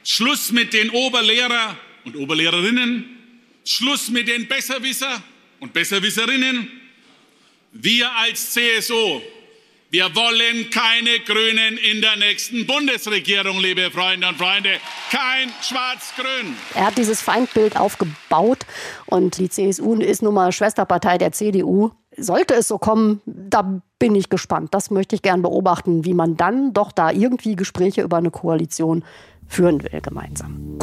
Schluss 0.04 0.52
mit 0.52 0.74
den 0.74 0.90
Oberlehrer 0.90 1.76
und 2.08 2.16
Oberlehrerinnen, 2.16 3.06
Schluss 3.66 4.10
mit 4.10 4.30
den 4.30 4.48
Besserwisser 4.48 5.22
und 5.60 5.74
Besserwisserinnen. 5.74 6.70
Wir 7.74 8.10
als 8.16 8.52
CSU, 8.52 9.22
wir 9.90 10.16
wollen 10.16 10.70
keine 10.70 11.20
Grünen 11.26 11.78
in 11.78 12.02
der 12.02 12.16
nächsten 12.16 12.66
Bundesregierung, 12.66 13.60
liebe 13.60 13.92
Freunde 13.92 14.30
und 14.30 14.38
Freunde. 14.38 14.70
Kein 15.12 15.50
Schwarz-Grün. 15.62 16.56
Er 16.76 16.88
hat 16.88 16.98
dieses 16.98 17.22
Feindbild 17.22 17.76
aufgebaut 17.76 18.60
und 19.06 19.38
die 19.38 19.50
CSU 19.50 19.96
ist 19.96 20.22
nun 20.22 20.34
mal 20.34 20.54
Schwesterpartei 20.54 21.18
der 21.18 21.34
CDU. 21.34 21.92
Sollte 22.16 22.56
es 22.56 22.70
so 22.70 22.78
kommen, 22.78 23.22
da 23.26 23.82
bin 24.00 24.16
ich 24.16 24.30
gespannt. 24.30 24.74
Das 24.74 24.92
möchte 24.92 25.16
ich 25.16 25.22
gern 25.22 25.42
beobachten, 25.42 26.06
wie 26.06 26.14
man 26.14 26.38
dann 26.38 26.74
doch 26.74 26.94
da 26.94 27.12
irgendwie 27.12 27.58
Gespräche 27.58 28.02
über 28.02 28.18
eine 28.18 28.32
Koalition 28.32 29.04
führen 29.48 29.84
will 29.84 30.02
gemeinsam. 30.02 30.78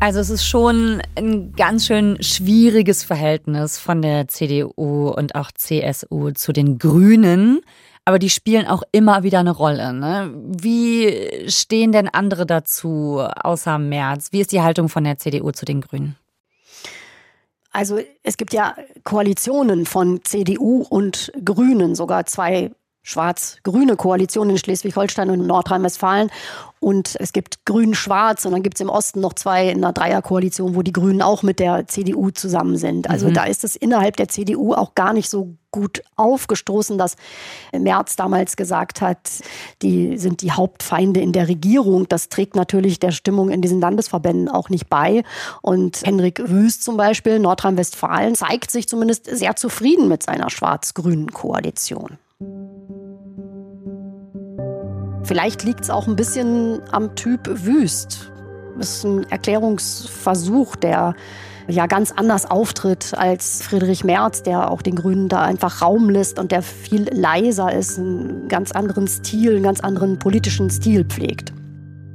Also 0.00 0.20
es 0.20 0.30
ist 0.30 0.46
schon 0.46 1.02
ein 1.16 1.52
ganz 1.54 1.86
schön 1.86 2.22
schwieriges 2.22 3.02
Verhältnis 3.02 3.78
von 3.78 4.00
der 4.00 4.28
CDU 4.28 5.08
und 5.08 5.34
auch 5.34 5.50
CSU 5.50 6.30
zu 6.30 6.52
den 6.52 6.78
Grünen. 6.78 7.60
Aber 8.04 8.20
die 8.20 8.30
spielen 8.30 8.66
auch 8.66 8.84
immer 8.92 9.24
wieder 9.24 9.40
eine 9.40 9.50
Rolle. 9.50 9.92
Ne? 9.92 10.32
Wie 10.34 11.48
stehen 11.50 11.90
denn 11.90 12.08
andere 12.08 12.46
dazu, 12.46 13.20
außer 13.20 13.78
Merz? 13.78 14.28
Wie 14.30 14.40
ist 14.40 14.52
die 14.52 14.62
Haltung 14.62 14.88
von 14.88 15.02
der 15.02 15.18
CDU 15.18 15.50
zu 15.50 15.64
den 15.64 15.80
Grünen? 15.80 16.16
Also 17.72 17.98
es 18.22 18.36
gibt 18.36 18.52
ja 18.52 18.76
Koalitionen 19.02 19.84
von 19.84 20.20
CDU 20.22 20.86
und 20.88 21.32
Grünen, 21.44 21.94
sogar 21.96 22.24
zwei 22.24 22.70
schwarz-grüne 23.08 23.96
Koalition 23.96 24.50
in 24.50 24.58
Schleswig-Holstein 24.58 25.30
und 25.30 25.46
Nordrhein-Westfalen. 25.46 26.30
Und 26.78 27.16
es 27.18 27.32
gibt 27.32 27.64
Grün-Schwarz 27.64 28.44
und 28.44 28.52
dann 28.52 28.62
gibt 28.62 28.76
es 28.76 28.82
im 28.82 28.90
Osten 28.90 29.20
noch 29.20 29.32
zwei 29.32 29.68
in 29.68 29.78
einer 29.78 29.92
Dreierkoalition, 29.92 30.76
wo 30.76 30.82
die 30.82 30.92
Grünen 30.92 31.22
auch 31.22 31.42
mit 31.42 31.58
der 31.58 31.88
CDU 31.88 32.30
zusammen 32.30 32.76
sind. 32.76 33.10
Also 33.10 33.28
mhm. 33.28 33.34
da 33.34 33.44
ist 33.44 33.64
es 33.64 33.74
innerhalb 33.76 34.16
der 34.16 34.28
CDU 34.28 34.74
auch 34.74 34.94
gar 34.94 35.12
nicht 35.12 35.28
so 35.28 35.56
gut 35.70 36.02
aufgestoßen, 36.16 36.98
dass 36.98 37.16
Merz 37.72 38.14
damals 38.14 38.56
gesagt 38.56 39.00
hat, 39.00 39.18
die 39.82 40.18
sind 40.18 40.42
die 40.42 40.52
Hauptfeinde 40.52 41.20
in 41.20 41.32
der 41.32 41.48
Regierung. 41.48 42.08
Das 42.08 42.28
trägt 42.28 42.54
natürlich 42.54 43.00
der 43.00 43.10
Stimmung 43.10 43.50
in 43.50 43.62
diesen 43.62 43.80
Landesverbänden 43.80 44.48
auch 44.48 44.68
nicht 44.68 44.88
bei. 44.88 45.24
Und 45.62 46.02
Henrik 46.04 46.42
Wüst 46.48 46.84
zum 46.84 46.96
Beispiel, 46.96 47.38
Nordrhein-Westfalen, 47.38 48.34
zeigt 48.34 48.70
sich 48.70 48.86
zumindest 48.86 49.24
sehr 49.26 49.56
zufrieden 49.56 50.08
mit 50.08 50.22
seiner 50.22 50.50
schwarz-grünen 50.50 51.32
Koalition. 51.32 52.18
Vielleicht 55.28 55.62
liegt 55.64 55.82
es 55.82 55.90
auch 55.90 56.08
ein 56.08 56.16
bisschen 56.16 56.80
am 56.90 57.14
Typ 57.14 57.40
Wüst. 57.46 58.32
Das 58.78 58.96
ist 58.96 59.04
ein 59.04 59.30
Erklärungsversuch, 59.30 60.74
der 60.76 61.14
ja 61.68 61.86
ganz 61.86 62.12
anders 62.12 62.50
auftritt 62.50 63.12
als 63.14 63.62
Friedrich 63.62 64.04
Merz, 64.04 64.42
der 64.42 64.70
auch 64.70 64.80
den 64.80 64.94
Grünen 64.94 65.28
da 65.28 65.42
einfach 65.42 65.82
Raum 65.82 66.08
lässt 66.08 66.38
und 66.38 66.50
der 66.50 66.62
viel 66.62 67.10
leiser 67.12 67.70
ist, 67.70 67.98
einen 67.98 68.48
ganz 68.48 68.72
anderen 68.72 69.06
Stil, 69.06 69.56
einen 69.56 69.64
ganz 69.64 69.80
anderen 69.80 70.18
politischen 70.18 70.70
Stil 70.70 71.04
pflegt. 71.04 71.52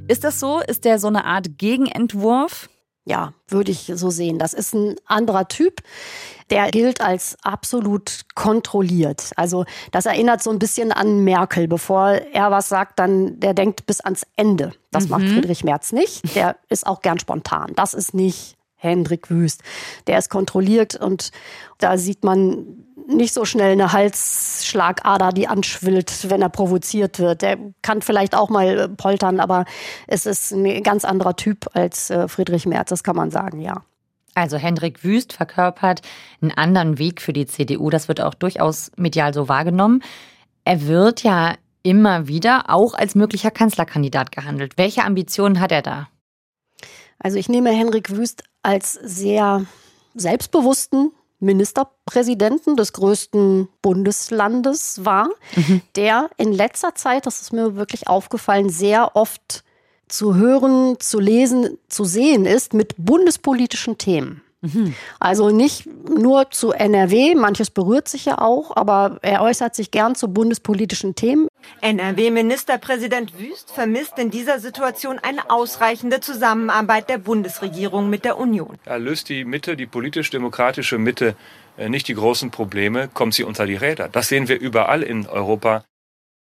Ist 0.08 0.24
das 0.24 0.40
so? 0.40 0.58
Ist 0.66 0.84
der 0.84 0.98
so 0.98 1.06
eine 1.06 1.24
Art 1.24 1.56
Gegenentwurf? 1.56 2.68
Ja, 3.06 3.34
würde 3.48 3.70
ich 3.70 3.92
so 3.94 4.10
sehen. 4.10 4.38
Das 4.38 4.54
ist 4.54 4.74
ein 4.74 4.96
anderer 5.06 5.46
Typ 5.48 5.82
der 6.50 6.70
gilt 6.70 7.00
als 7.00 7.36
absolut 7.42 8.26
kontrolliert. 8.34 9.32
Also 9.36 9.64
das 9.92 10.06
erinnert 10.06 10.42
so 10.42 10.50
ein 10.50 10.58
bisschen 10.58 10.92
an 10.92 11.24
Merkel. 11.24 11.68
Bevor 11.68 12.08
er 12.10 12.50
was 12.50 12.68
sagt, 12.68 12.98
dann 12.98 13.40
der 13.40 13.54
denkt 13.54 13.86
bis 13.86 14.00
ans 14.00 14.26
Ende. 14.36 14.72
Das 14.90 15.04
mhm. 15.04 15.10
macht 15.10 15.28
Friedrich 15.28 15.64
Merz 15.64 15.92
nicht. 15.92 16.34
Der 16.34 16.56
ist 16.68 16.86
auch 16.86 17.00
gern 17.00 17.18
spontan. 17.18 17.72
Das 17.76 17.94
ist 17.94 18.14
nicht 18.14 18.56
Hendrik 18.76 19.30
Wüst. 19.30 19.62
Der 20.06 20.18
ist 20.18 20.28
kontrolliert 20.28 20.96
und 20.96 21.30
da 21.78 21.96
sieht 21.96 22.24
man 22.24 22.84
nicht 23.06 23.34
so 23.34 23.44
schnell 23.44 23.72
eine 23.72 23.92
Halsschlagader, 23.92 25.30
die 25.30 25.48
anschwillt, 25.48 26.30
wenn 26.30 26.42
er 26.42 26.48
provoziert 26.48 27.18
wird. 27.18 27.42
Der 27.42 27.58
kann 27.82 28.02
vielleicht 28.02 28.34
auch 28.34 28.48
mal 28.48 28.88
poltern, 28.88 29.40
aber 29.40 29.64
es 30.06 30.26
ist 30.26 30.52
ein 30.52 30.82
ganz 30.82 31.04
anderer 31.04 31.36
Typ 31.36 31.66
als 31.74 32.10
äh, 32.10 32.28
Friedrich 32.28 32.66
Merz, 32.66 32.90
das 32.90 33.04
kann 33.04 33.16
man 33.16 33.30
sagen, 33.30 33.60
ja. 33.60 33.82
Also 34.34 34.56
Hendrik 34.56 35.04
Wüst 35.04 35.32
verkörpert 35.32 36.02
einen 36.40 36.50
anderen 36.50 36.98
Weg 36.98 37.22
für 37.22 37.32
die 37.32 37.46
CDU. 37.46 37.88
Das 37.90 38.08
wird 38.08 38.20
auch 38.20 38.34
durchaus 38.34 38.90
medial 38.96 39.32
so 39.32 39.48
wahrgenommen. 39.48 40.02
Er 40.64 40.86
wird 40.88 41.22
ja 41.22 41.54
immer 41.84 42.26
wieder 42.26 42.64
auch 42.68 42.94
als 42.94 43.14
möglicher 43.14 43.52
Kanzlerkandidat 43.52 44.32
gehandelt. 44.32 44.76
Welche 44.76 45.04
Ambitionen 45.04 45.60
hat 45.60 45.70
er 45.70 45.82
da? 45.82 46.08
Also 47.18 47.38
ich 47.38 47.48
nehme 47.48 47.70
Henrik 47.70 48.10
Wüst 48.10 48.42
als 48.62 48.94
sehr 48.94 49.64
selbstbewussten 50.14 51.12
Ministerpräsidenten 51.44 52.76
des 52.76 52.92
größten 52.92 53.68
Bundeslandes 53.82 55.04
wahr, 55.04 55.28
mhm. 55.56 55.82
der 55.96 56.30
in 56.36 56.52
letzter 56.52 56.94
Zeit, 56.94 57.26
das 57.26 57.40
ist 57.40 57.52
mir 57.52 57.76
wirklich 57.76 58.08
aufgefallen, 58.08 58.70
sehr 58.70 59.14
oft 59.14 59.64
zu 60.08 60.34
hören, 60.34 60.98
zu 61.00 61.18
lesen, 61.18 61.78
zu 61.88 62.04
sehen 62.04 62.44
ist 62.46 62.74
mit 62.74 62.94
bundespolitischen 62.98 63.98
Themen. 63.98 64.43
Mhm. 64.64 64.94
Also 65.20 65.50
nicht 65.50 65.86
nur 66.08 66.50
zu 66.50 66.72
NRW, 66.72 67.34
manches 67.34 67.70
berührt 67.70 68.08
sich 68.08 68.24
ja 68.24 68.38
auch, 68.38 68.74
aber 68.74 69.18
er 69.20 69.42
äußert 69.42 69.74
sich 69.74 69.90
gern 69.90 70.14
zu 70.14 70.28
bundespolitischen 70.28 71.14
Themen. 71.14 71.48
NRW-Ministerpräsident 71.82 73.38
Wüst 73.38 73.70
vermisst 73.70 74.18
in 74.18 74.30
dieser 74.30 74.58
Situation 74.60 75.18
eine 75.18 75.50
ausreichende 75.50 76.20
Zusammenarbeit 76.20 77.10
der 77.10 77.18
Bundesregierung 77.18 78.08
mit 78.08 78.24
der 78.24 78.38
Union. 78.38 78.78
Er 78.86 78.98
löst 78.98 79.28
die 79.28 79.44
Mitte, 79.44 79.76
die 79.76 79.86
politisch-demokratische 79.86 80.98
Mitte, 80.98 81.36
äh, 81.76 81.88
nicht 81.90 82.08
die 82.08 82.14
großen 82.14 82.50
Probleme, 82.50 83.08
kommt 83.12 83.34
sie 83.34 83.44
unter 83.44 83.66
die 83.66 83.76
Räder. 83.76 84.08
Das 84.08 84.28
sehen 84.28 84.48
wir 84.48 84.58
überall 84.58 85.02
in 85.02 85.26
Europa. 85.26 85.84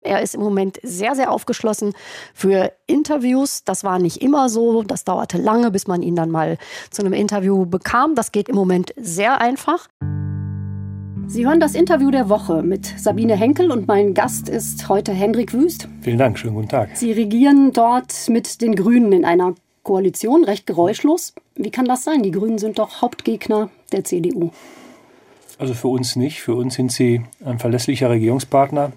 Er 0.06 0.22
ist 0.22 0.36
im 0.36 0.42
Moment 0.42 0.80
sehr, 0.84 1.16
sehr 1.16 1.32
aufgeschlossen 1.32 1.94
für 2.36 2.72
Interviews. 2.86 3.64
Das 3.64 3.84
war 3.84 3.98
nicht 3.98 4.22
immer 4.22 4.50
so. 4.50 4.84
Das 4.84 5.04
dauerte 5.04 5.40
lange, 5.40 5.72
bis 5.72 5.88
man 5.88 6.04
ihn 6.04 6.16
dann 6.16 6.30
mal 6.30 6.60
zu 6.92 7.02
einem 7.02 7.14
Interview 7.14 7.66
bekam. 7.66 8.14
Das 8.14 8.32
geht 8.32 8.48
im 8.48 8.56
Moment 8.56 8.94
sehr 8.98 9.42
einfach. 9.42 9.88
Sie 11.28 11.48
hören 11.48 11.60
das 11.60 11.74
Interview 11.74 12.12
der 12.12 12.30
Woche 12.30 12.62
mit 12.62 12.86
Sabine 12.86 13.36
Henkel 13.36 13.72
und 13.72 13.88
mein 13.88 14.14
Gast 14.14 14.48
ist 14.48 14.88
heute 14.90 15.12
Hendrik 15.12 15.54
Wüst. 15.54 15.90
Vielen 16.02 16.20
Dank, 16.20 16.38
schönen 16.38 16.54
guten 16.54 16.70
Tag. 16.70 16.90
Sie 16.94 17.12
regieren 17.12 17.72
dort 17.74 18.14
mit 18.30 18.62
den 18.62 18.76
Grünen 18.76 19.12
in 19.12 19.26
einer 19.26 19.56
Koalition, 19.82 20.44
recht 20.44 20.68
geräuschlos. 20.68 21.34
Wie 21.56 21.72
kann 21.72 21.86
das 21.86 22.04
sein? 22.04 22.22
Die 22.22 22.30
Grünen 22.30 22.60
sind 22.60 22.78
doch 22.78 23.02
Hauptgegner 23.02 23.70
der 23.92 24.04
CDU. 24.04 24.52
Also 25.58 25.74
für 25.74 25.88
uns 25.88 26.16
nicht. 26.16 26.42
Für 26.42 26.54
uns 26.54 26.76
sind 26.76 26.92
sie 26.92 27.24
ein 27.44 27.58
verlässlicher 27.58 28.12
Regierungspartner. 28.12 28.92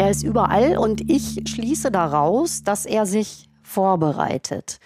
Er 0.00 0.08
ist 0.08 0.22
überall 0.22 0.78
und 0.78 1.10
ich 1.10 1.42
schließe 1.46 1.90
daraus, 1.90 2.62
dass 2.62 2.86
er 2.86 3.04
sich 3.04 3.50
vorbereitet. 3.62 4.78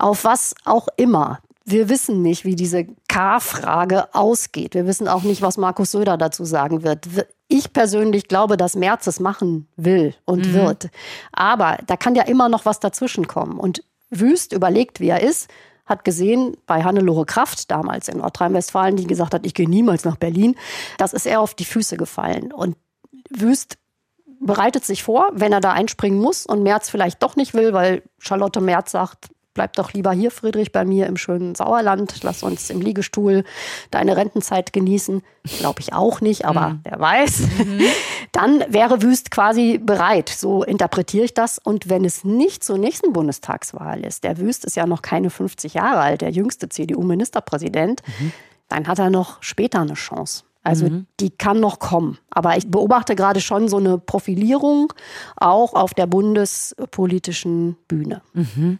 Auf 0.00 0.24
was 0.24 0.52
auch 0.64 0.88
immer. 0.96 1.38
Wir 1.64 1.88
wissen 1.88 2.22
nicht, 2.22 2.44
wie 2.44 2.56
diese 2.56 2.86
K-Frage 3.08 4.12
ausgeht. 4.16 4.74
Wir 4.74 4.84
wissen 4.84 5.06
auch 5.06 5.22
nicht, 5.22 5.42
was 5.42 5.58
Markus 5.58 5.92
Söder 5.92 6.16
dazu 6.16 6.44
sagen 6.44 6.82
wird. 6.82 7.06
Ich 7.46 7.72
persönlich 7.72 8.26
glaube, 8.26 8.56
dass 8.56 8.74
Merz 8.74 9.06
es 9.06 9.20
machen 9.20 9.68
will 9.76 10.14
und 10.24 10.48
mhm. 10.48 10.54
wird. 10.54 10.90
Aber 11.30 11.78
da 11.86 11.96
kann 11.96 12.16
ja 12.16 12.24
immer 12.24 12.48
noch 12.48 12.64
was 12.64 12.80
dazwischen 12.80 13.28
kommen. 13.28 13.60
Und 13.60 13.84
Wüst 14.10 14.52
überlegt, 14.52 14.98
wie 14.98 15.10
er 15.10 15.22
ist, 15.22 15.48
hat 15.86 16.04
gesehen 16.04 16.56
bei 16.66 16.82
Hannelore 16.82 17.26
Kraft 17.26 17.70
damals 17.70 18.08
in 18.08 18.18
Nordrhein-Westfalen, 18.18 18.96
die 18.96 19.06
gesagt 19.06 19.34
hat, 19.34 19.46
ich 19.46 19.54
gehe 19.54 19.70
niemals 19.70 20.04
nach 20.04 20.16
Berlin. 20.16 20.56
Das 20.96 21.12
ist 21.12 21.26
er 21.26 21.42
auf 21.42 21.54
die 21.54 21.64
Füße 21.64 21.96
gefallen. 21.96 22.50
Und 22.50 22.76
Wüst 23.30 23.78
bereitet 24.40 24.84
sich 24.84 25.02
vor, 25.02 25.30
wenn 25.32 25.52
er 25.52 25.60
da 25.60 25.72
einspringen 25.72 26.20
muss 26.20 26.46
und 26.46 26.62
Merz 26.62 26.90
vielleicht 26.90 27.22
doch 27.22 27.36
nicht 27.36 27.54
will, 27.54 27.72
weil 27.72 28.02
Charlotte 28.18 28.60
Merz 28.60 28.92
sagt, 28.92 29.28
bleib 29.58 29.72
doch 29.72 29.92
lieber 29.92 30.12
hier, 30.12 30.30
Friedrich, 30.30 30.70
bei 30.70 30.84
mir 30.84 31.08
im 31.08 31.16
schönen 31.16 31.56
Sauerland. 31.56 32.22
Lass 32.22 32.44
uns 32.44 32.70
im 32.70 32.80
Liegestuhl 32.80 33.42
deine 33.90 34.16
Rentenzeit 34.16 34.72
genießen. 34.72 35.20
Glaube 35.58 35.80
ich 35.80 35.92
auch 35.92 36.20
nicht, 36.20 36.44
aber 36.44 36.68
mhm. 36.68 36.80
wer 36.84 37.00
weiß. 37.00 37.40
Mhm. 37.40 37.80
Dann 38.32 38.64
wäre 38.68 39.02
Wüst 39.02 39.32
quasi 39.32 39.78
bereit. 39.78 40.28
So 40.28 40.62
interpretiere 40.62 41.24
ich 41.24 41.34
das. 41.34 41.58
Und 41.58 41.88
wenn 41.88 42.04
es 42.04 42.22
nicht 42.22 42.62
zur 42.62 42.78
nächsten 42.78 43.12
Bundestagswahl 43.12 44.06
ist, 44.06 44.22
der 44.22 44.38
Wüst 44.38 44.64
ist 44.64 44.76
ja 44.76 44.86
noch 44.86 45.02
keine 45.02 45.28
50 45.28 45.74
Jahre 45.74 45.98
alt, 45.98 46.20
der 46.20 46.30
jüngste 46.30 46.68
CDU-Ministerpräsident, 46.68 48.02
mhm. 48.20 48.32
dann 48.68 48.86
hat 48.86 49.00
er 49.00 49.10
noch 49.10 49.42
später 49.42 49.80
eine 49.80 49.94
Chance. 49.94 50.44
Also 50.62 50.86
mhm. 50.86 51.06
die 51.20 51.30
kann 51.30 51.60
noch 51.60 51.78
kommen. 51.78 52.18
Aber 52.30 52.56
ich 52.56 52.70
beobachte 52.70 53.14
gerade 53.14 53.40
schon 53.40 53.68
so 53.68 53.78
eine 53.78 53.98
Profilierung 53.98 54.92
auch 55.36 55.74
auf 55.74 55.94
der 55.94 56.06
bundespolitischen 56.06 57.76
Bühne. 57.86 58.22
Mhm. 58.34 58.78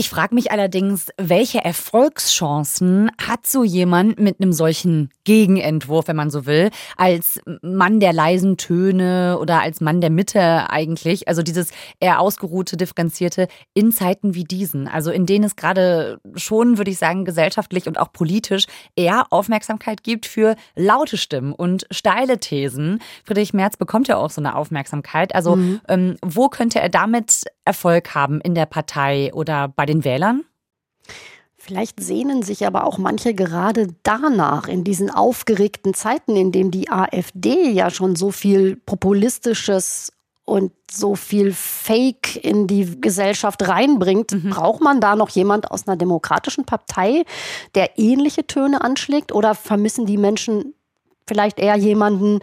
Ich 0.00 0.08
frage 0.08 0.34
mich 0.34 0.50
allerdings, 0.50 1.08
welche 1.18 1.62
Erfolgschancen 1.62 3.10
hat 3.20 3.46
so 3.46 3.64
jemand 3.64 4.18
mit 4.18 4.40
einem 4.40 4.54
solchen 4.54 5.10
Gegenentwurf, 5.24 6.08
wenn 6.08 6.16
man 6.16 6.30
so 6.30 6.46
will, 6.46 6.70
als 6.96 7.38
Mann 7.60 8.00
der 8.00 8.14
leisen 8.14 8.56
Töne 8.56 9.36
oder 9.38 9.60
als 9.60 9.82
Mann 9.82 10.00
der 10.00 10.08
Mitte 10.08 10.70
eigentlich? 10.70 11.28
Also 11.28 11.42
dieses 11.42 11.72
eher 12.00 12.18
ausgeruhte, 12.18 12.78
differenzierte 12.78 13.46
in 13.74 13.92
Zeiten 13.92 14.34
wie 14.34 14.44
diesen, 14.44 14.88
also 14.88 15.10
in 15.10 15.26
denen 15.26 15.44
es 15.44 15.54
gerade 15.54 16.18
schon, 16.34 16.78
würde 16.78 16.92
ich 16.92 16.96
sagen, 16.96 17.26
gesellschaftlich 17.26 17.86
und 17.86 17.98
auch 17.98 18.10
politisch 18.10 18.64
eher 18.96 19.26
Aufmerksamkeit 19.28 20.02
gibt 20.02 20.24
für 20.24 20.56
laute 20.76 21.18
Stimmen 21.18 21.52
und 21.52 21.86
steile 21.90 22.38
Thesen. 22.38 23.02
Friedrich 23.22 23.52
Merz 23.52 23.76
bekommt 23.76 24.08
ja 24.08 24.16
auch 24.16 24.30
so 24.30 24.40
eine 24.40 24.56
Aufmerksamkeit. 24.56 25.34
Also 25.34 25.56
mhm. 25.56 25.82
ähm, 25.88 26.16
wo 26.24 26.48
könnte 26.48 26.80
er 26.80 26.88
damit 26.88 27.42
Erfolg 27.64 28.14
haben 28.14 28.40
in 28.40 28.54
der 28.54 28.66
Partei 28.66 29.32
oder 29.34 29.68
bei 29.68 29.86
den 29.86 30.04
Wählern? 30.04 30.44
Vielleicht 31.56 32.02
sehnen 32.02 32.42
sich 32.42 32.66
aber 32.66 32.84
auch 32.84 32.96
manche 32.96 33.34
gerade 33.34 33.88
danach, 34.02 34.66
in 34.66 34.82
diesen 34.82 35.10
aufgeregten 35.10 35.92
Zeiten, 35.92 36.34
in 36.34 36.52
denen 36.52 36.70
die 36.70 36.90
AfD 36.90 37.70
ja 37.70 37.90
schon 37.90 38.16
so 38.16 38.30
viel 38.30 38.76
populistisches 38.76 40.10
und 40.46 40.72
so 40.90 41.16
viel 41.16 41.52
Fake 41.52 42.42
in 42.42 42.66
die 42.66 42.98
Gesellschaft 42.98 43.68
reinbringt, 43.68 44.32
mhm. 44.32 44.50
braucht 44.50 44.80
man 44.80 45.02
da 45.02 45.14
noch 45.14 45.28
jemand 45.28 45.70
aus 45.70 45.86
einer 45.86 45.98
demokratischen 45.98 46.64
Partei, 46.64 47.24
der 47.74 47.98
ähnliche 47.98 48.46
Töne 48.46 48.80
anschlägt? 48.80 49.30
Oder 49.30 49.54
vermissen 49.54 50.06
die 50.06 50.16
Menschen 50.16 50.74
vielleicht 51.28 51.60
eher 51.60 51.76
jemanden, 51.76 52.40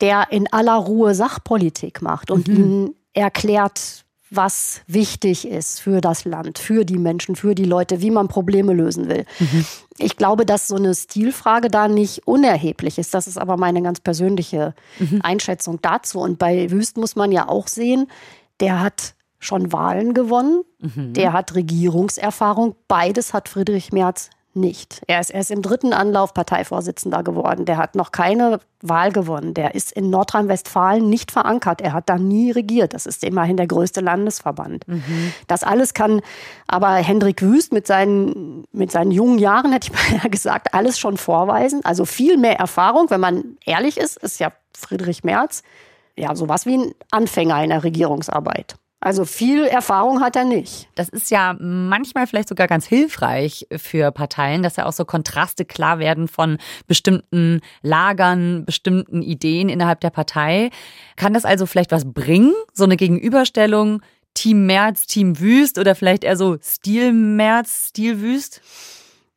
der 0.00 0.32
in 0.32 0.50
aller 0.50 0.76
Ruhe 0.76 1.14
Sachpolitik 1.14 2.00
macht 2.00 2.30
und 2.30 2.48
mhm. 2.48 2.56
ihnen 2.56 2.94
erklärt, 3.12 4.05
was 4.30 4.80
wichtig 4.86 5.46
ist 5.46 5.80
für 5.80 6.00
das 6.00 6.24
Land, 6.24 6.58
für 6.58 6.84
die 6.84 6.98
Menschen, 6.98 7.36
für 7.36 7.54
die 7.54 7.64
Leute, 7.64 8.00
wie 8.00 8.10
man 8.10 8.28
Probleme 8.28 8.72
lösen 8.72 9.08
will. 9.08 9.24
Mhm. 9.38 9.64
Ich 9.98 10.16
glaube, 10.16 10.44
dass 10.44 10.68
so 10.68 10.76
eine 10.76 10.94
Stilfrage 10.94 11.68
da 11.68 11.88
nicht 11.88 12.26
unerheblich 12.26 12.98
ist. 12.98 13.14
Das 13.14 13.26
ist 13.26 13.38
aber 13.38 13.56
meine 13.56 13.82
ganz 13.82 14.00
persönliche 14.00 14.74
mhm. 14.98 15.20
Einschätzung 15.22 15.80
dazu. 15.80 16.18
Und 16.18 16.38
bei 16.38 16.70
Wüst 16.70 16.96
muss 16.96 17.16
man 17.16 17.32
ja 17.32 17.48
auch 17.48 17.68
sehen, 17.68 18.08
der 18.60 18.80
hat 18.80 19.14
schon 19.38 19.72
Wahlen 19.72 20.12
gewonnen, 20.12 20.62
mhm. 20.80 21.12
der 21.12 21.32
hat 21.32 21.54
Regierungserfahrung. 21.54 22.74
Beides 22.88 23.32
hat 23.32 23.48
Friedrich 23.48 23.92
Merz 23.92 24.30
nicht. 24.56 25.02
Er 25.06 25.20
ist 25.20 25.30
erst 25.30 25.50
im 25.50 25.62
dritten 25.62 25.92
Anlauf 25.92 26.34
Parteivorsitzender 26.34 27.22
geworden. 27.22 27.64
Der 27.64 27.76
hat 27.76 27.94
noch 27.94 28.12
keine 28.12 28.60
Wahl 28.82 29.12
gewonnen. 29.12 29.54
Der 29.54 29.74
ist 29.74 29.92
in 29.92 30.10
Nordrhein-Westfalen 30.10 31.08
nicht 31.08 31.30
verankert. 31.30 31.80
Er 31.80 31.92
hat 31.92 32.08
da 32.08 32.18
nie 32.18 32.50
regiert. 32.50 32.94
Das 32.94 33.06
ist 33.06 33.22
immerhin 33.24 33.56
der 33.56 33.66
größte 33.66 34.00
Landesverband. 34.00 34.88
Mhm. 34.88 35.32
Das 35.46 35.62
alles 35.62 35.94
kann 35.94 36.20
aber 36.66 36.94
Hendrik 36.94 37.42
Wüst 37.42 37.72
mit 37.72 37.86
seinen, 37.86 38.64
mit 38.72 38.90
seinen 38.90 39.10
jungen 39.10 39.38
Jahren, 39.38 39.72
hätte 39.72 39.90
ich 39.92 40.20
mal 40.20 40.28
gesagt, 40.30 40.74
alles 40.74 40.98
schon 40.98 41.16
vorweisen. 41.16 41.84
Also 41.84 42.04
viel 42.04 42.36
mehr 42.36 42.58
Erfahrung, 42.58 43.10
wenn 43.10 43.20
man 43.20 43.56
ehrlich 43.64 43.98
ist, 43.98 44.16
ist 44.16 44.40
ja 44.40 44.52
Friedrich 44.76 45.24
Merz 45.24 45.62
ja 46.16 46.34
sowas 46.34 46.66
wie 46.66 46.78
ein 46.78 46.94
Anfänger 47.10 47.62
in 47.62 47.70
der 47.70 47.84
Regierungsarbeit. 47.84 48.76
Also 48.98 49.24
viel 49.24 49.66
Erfahrung 49.66 50.20
hat 50.20 50.36
er 50.36 50.44
nicht. 50.44 50.88
Das 50.94 51.08
ist 51.10 51.30
ja 51.30 51.54
manchmal 51.60 52.26
vielleicht 52.26 52.48
sogar 52.48 52.66
ganz 52.66 52.86
hilfreich 52.86 53.66
für 53.76 54.10
Parteien, 54.10 54.62
dass 54.62 54.76
ja 54.76 54.86
auch 54.86 54.92
so 54.92 55.04
Kontraste 55.04 55.64
klar 55.64 55.98
werden 55.98 56.28
von 56.28 56.58
bestimmten 56.86 57.60
Lagern, 57.82 58.64
bestimmten 58.64 59.22
Ideen 59.22 59.68
innerhalb 59.68 60.00
der 60.00 60.10
Partei. 60.10 60.70
Kann 61.16 61.34
das 61.34 61.44
also 61.44 61.66
vielleicht 61.66 61.92
was 61.92 62.10
bringen, 62.10 62.54
so 62.72 62.84
eine 62.84 62.96
Gegenüberstellung 62.96 64.00
Team 64.32 64.66
Merz, 64.66 65.06
Team 65.06 65.40
Wüst 65.40 65.78
oder 65.78 65.94
vielleicht 65.94 66.24
eher 66.24 66.36
so 66.36 66.56
Stil 66.62 67.12
Merz, 67.12 67.88
Stil 67.88 68.20
Wüst? 68.20 68.60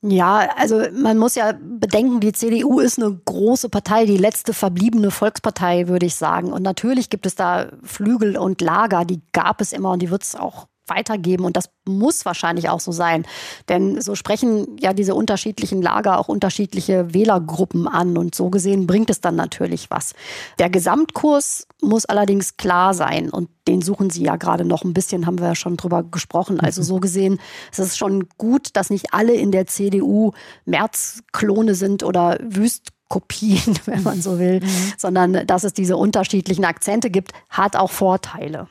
Ja, 0.01 0.47
also 0.55 0.81
man 0.93 1.17
muss 1.17 1.35
ja 1.35 1.51
bedenken, 1.51 2.21
die 2.21 2.31
CDU 2.31 2.79
ist 2.79 2.99
eine 2.99 3.19
große 3.25 3.67
Partei, 3.67 4.05
die 4.05 4.15
letzte 4.15 4.53
verbliebene 4.53 5.11
Volkspartei, 5.11 5.89
würde 5.89 6.05
ich 6.05 6.15
sagen. 6.15 6.53
Und 6.53 6.61
natürlich 6.63 7.09
gibt 7.09 7.25
es 7.25 7.35
da 7.35 7.69
Flügel 7.83 8.37
und 8.37 8.61
Lager, 8.61 9.03
die 9.03 9.21
gab 9.33 9.59
es 9.59 9.73
immer 9.73 9.91
und 9.91 10.01
die 10.01 10.09
wird 10.09 10.23
es 10.23 10.35
auch 10.35 10.68
weitergeben. 10.89 11.45
Und 11.45 11.57
das 11.57 11.69
muss 11.85 12.25
wahrscheinlich 12.25 12.69
auch 12.69 12.79
so 12.79 12.91
sein. 12.91 13.25
Denn 13.67 14.01
so 14.01 14.15
sprechen 14.15 14.77
ja 14.79 14.93
diese 14.93 15.15
unterschiedlichen 15.15 15.81
Lager 15.81 16.19
auch 16.19 16.27
unterschiedliche 16.27 17.13
Wählergruppen 17.13 17.87
an. 17.87 18.17
Und 18.17 18.35
so 18.35 18.49
gesehen 18.49 18.87
bringt 18.87 19.09
es 19.09 19.21
dann 19.21 19.35
natürlich 19.35 19.89
was. 19.89 20.13
Der 20.59 20.69
Gesamtkurs 20.69 21.67
muss 21.81 22.05
allerdings 22.05 22.57
klar 22.57 22.93
sein. 22.93 23.29
Und 23.29 23.49
den 23.67 23.81
suchen 23.81 24.09
sie 24.09 24.23
ja 24.23 24.35
gerade 24.35 24.65
noch 24.65 24.83
ein 24.83 24.93
bisschen, 24.93 25.25
haben 25.25 25.39
wir 25.39 25.47
ja 25.47 25.55
schon 25.55 25.77
drüber 25.77 26.03
gesprochen. 26.03 26.59
Also 26.59 26.81
so 26.81 26.99
gesehen 26.99 27.39
es 27.71 27.79
ist 27.79 27.87
es 27.89 27.97
schon 27.97 28.27
gut, 28.37 28.75
dass 28.75 28.89
nicht 28.89 29.13
alle 29.13 29.33
in 29.33 29.51
der 29.51 29.67
CDU 29.67 30.31
Märzklone 30.65 31.75
sind 31.75 32.03
oder 32.03 32.37
Wüstkopien, 32.41 33.79
wenn 33.85 34.03
man 34.03 34.21
so 34.21 34.39
will, 34.39 34.61
mhm. 34.61 34.93
sondern 34.97 35.47
dass 35.47 35.63
es 35.63 35.73
diese 35.73 35.97
unterschiedlichen 35.97 36.65
Akzente 36.65 37.09
gibt, 37.09 37.33
hat 37.49 37.75
auch 37.75 37.91
Vorteile. 37.91 38.67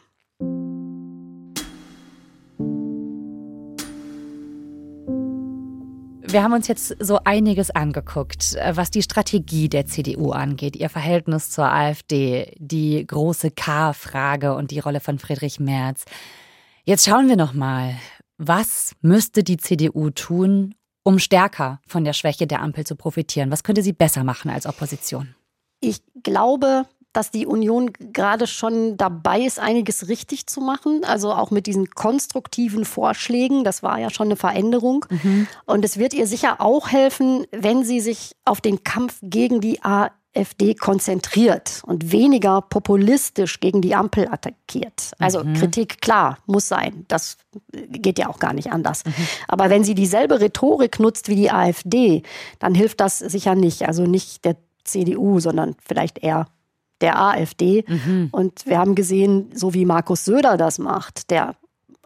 Wir 6.30 6.42
haben 6.42 6.52
uns 6.52 6.68
jetzt 6.68 6.94
so 7.00 7.20
einiges 7.24 7.70
angeguckt, 7.70 8.54
äh, 8.56 8.76
was 8.76 8.90
die 8.90 9.00
Strategie 9.00 9.70
der 9.70 9.86
CDU 9.86 10.32
angeht, 10.32 10.76
ihr 10.76 10.90
Verhältnis 10.90 11.50
zur 11.50 11.72
AfD, 11.72 12.54
die 12.58 13.06
große 13.06 13.50
K-Frage 13.50 14.54
und 14.54 14.70
die 14.70 14.78
Rolle 14.78 15.00
von 15.00 15.18
Friedrich 15.18 15.58
Merz. 15.58 16.04
Jetzt 16.84 17.06
schauen 17.06 17.28
wir 17.28 17.36
noch 17.36 17.54
mal, 17.54 17.94
was 18.36 18.92
müsste 19.00 19.42
die 19.42 19.56
CDU 19.56 20.10
tun, 20.10 20.74
um 21.02 21.18
stärker 21.18 21.80
von 21.86 22.04
der 22.04 22.12
Schwäche 22.12 22.46
der 22.46 22.60
Ampel 22.60 22.84
zu 22.84 22.94
profitieren? 22.94 23.50
Was 23.50 23.62
könnte 23.62 23.82
sie 23.82 23.94
besser 23.94 24.22
machen 24.22 24.50
als 24.50 24.66
Opposition? 24.66 25.34
Ich 25.80 26.02
glaube, 26.22 26.84
dass 27.18 27.32
die 27.32 27.46
Union 27.46 27.90
gerade 27.98 28.46
schon 28.46 28.96
dabei 28.96 29.40
ist, 29.40 29.58
einiges 29.58 30.06
richtig 30.06 30.46
zu 30.46 30.60
machen. 30.60 31.02
Also 31.04 31.32
auch 31.32 31.50
mit 31.50 31.66
diesen 31.66 31.90
konstruktiven 31.90 32.84
Vorschlägen. 32.84 33.64
Das 33.64 33.82
war 33.82 33.98
ja 33.98 34.08
schon 34.08 34.28
eine 34.28 34.36
Veränderung. 34.36 35.04
Mhm. 35.10 35.48
Und 35.66 35.84
es 35.84 35.98
wird 35.98 36.14
ihr 36.14 36.28
sicher 36.28 36.60
auch 36.60 36.90
helfen, 36.90 37.44
wenn 37.50 37.82
sie 37.82 37.98
sich 37.98 38.36
auf 38.44 38.60
den 38.60 38.84
Kampf 38.84 39.18
gegen 39.20 39.60
die 39.60 39.80
AfD 39.82 40.74
konzentriert 40.74 41.82
und 41.84 42.12
weniger 42.12 42.60
populistisch 42.60 43.58
gegen 43.58 43.80
die 43.80 43.96
Ampel 43.96 44.28
attackiert. 44.28 45.10
Also 45.18 45.42
mhm. 45.42 45.54
Kritik, 45.54 46.00
klar, 46.00 46.38
muss 46.46 46.68
sein. 46.68 47.04
Das 47.08 47.36
geht 47.88 48.20
ja 48.20 48.28
auch 48.28 48.38
gar 48.38 48.52
nicht 48.52 48.70
anders. 48.70 49.04
Mhm. 49.04 49.12
Aber 49.48 49.70
wenn 49.70 49.82
sie 49.82 49.96
dieselbe 49.96 50.40
Rhetorik 50.40 51.00
nutzt 51.00 51.28
wie 51.28 51.34
die 51.34 51.50
AfD, 51.50 52.22
dann 52.60 52.76
hilft 52.76 53.00
das 53.00 53.18
sicher 53.18 53.56
nicht. 53.56 53.88
Also 53.88 54.04
nicht 54.04 54.44
der 54.44 54.54
CDU, 54.84 55.40
sondern 55.40 55.74
vielleicht 55.84 56.18
eher 56.18 56.46
der 57.00 57.20
AfD. 57.20 57.84
Mhm. 57.86 58.28
Und 58.32 58.66
wir 58.66 58.78
haben 58.78 58.94
gesehen, 58.94 59.50
so 59.54 59.74
wie 59.74 59.84
Markus 59.84 60.24
Söder 60.24 60.56
das 60.56 60.78
macht, 60.78 61.30
der 61.30 61.54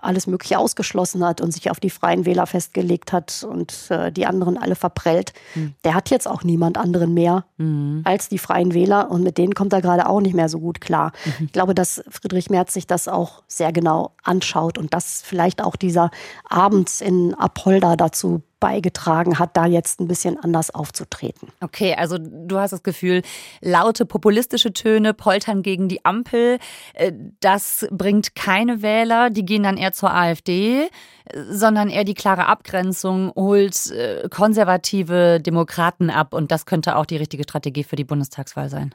alles 0.02 0.26
Mögliche 0.26 0.59
ausgeschlossen 0.59 1.24
hat 1.24 1.40
und 1.40 1.52
sich 1.52 1.70
auf 1.70 1.81
die 1.81 1.90
Freien 1.90 2.26
Wähler 2.26 2.46
festgelegt 2.46 3.12
hat 3.12 3.46
und 3.48 3.90
äh, 3.90 4.11
die 4.11 4.26
anderen 4.26 4.59
alle 4.59 4.74
verprellt. 4.74 5.33
Mhm. 5.55 5.74
Der 5.85 5.94
hat 5.94 6.11
jetzt 6.11 6.28
auch 6.28 6.42
niemand 6.42 6.76
anderen 6.76 7.14
mehr 7.14 7.44
mhm. 7.57 8.02
als 8.05 8.28
die 8.28 8.38
Freien 8.38 8.74
Wähler 8.74 9.11
und 9.11 9.22
mit 9.22 9.38
denen 9.38 9.55
kommt 9.55 9.72
er 9.72 9.81
gerade 9.81 10.09
auch 10.09 10.20
nicht 10.20 10.35
mehr 10.35 10.48
so 10.48 10.59
gut 10.59 10.81
klar. 10.81 11.12
Mhm. 11.24 11.46
Ich 11.46 11.52
glaube, 11.52 11.74
dass 11.74 12.02
Friedrich 12.09 12.50
Merz 12.50 12.74
sich 12.74 12.87
das 12.87 13.07
auch 13.07 13.44
sehr 13.46 13.72
genau 13.72 14.14
anschaut 14.24 14.76
und 14.76 14.92
dass 14.92 15.22
vielleicht 15.24 15.62
auch 15.62 15.76
dieser 15.76 16.11
Abend 16.48 17.00
in 17.00 17.35
Apolda 17.35 17.96
dazu 17.96 18.42
beigetragen 18.62 19.40
hat, 19.40 19.57
da 19.57 19.66
jetzt 19.66 20.01
ein 20.01 20.07
bisschen 20.07 20.38
anders 20.38 20.72
aufzutreten. 20.72 21.48
Okay, 21.61 21.96
also 21.98 22.16
du 22.16 22.59
hast 22.61 22.70
das 22.70 22.85
Gefühl, 22.85 23.22
laute 23.61 24.07
populistische 24.07 24.72
Töne 24.72 25.14
poltern 25.14 25.64
gegen 25.64 25.88
die 25.88 26.05
Ampel, 26.05 26.61
äh, 26.94 27.12
das 27.40 27.88
bringt 27.90 28.37
keine 28.37 28.81
Wähler, 28.81 29.31
die 29.31 29.44
gehen 29.44 29.64
dann 29.64 29.77
eher 29.77 29.92
zur 29.92 30.14
AfD, 30.14 30.88
sondern 31.51 31.88
eher 31.88 32.05
die 32.05 32.14
klare 32.14 32.46
Abgrenzung 32.46 33.33
holt 33.35 33.90
äh, 33.90 34.29
konservative 34.29 35.40
Demokraten 35.40 36.09
ab 36.09 36.33
und 36.33 36.53
das 36.53 36.64
könnte 36.64 36.94
auch 36.94 37.07
die 37.07 37.16
richtige 37.16 37.42
Strategie 37.42 37.83
für 37.83 37.96
die 37.96 38.05
Bundestagswahl 38.05 38.68
sein. 38.68 38.94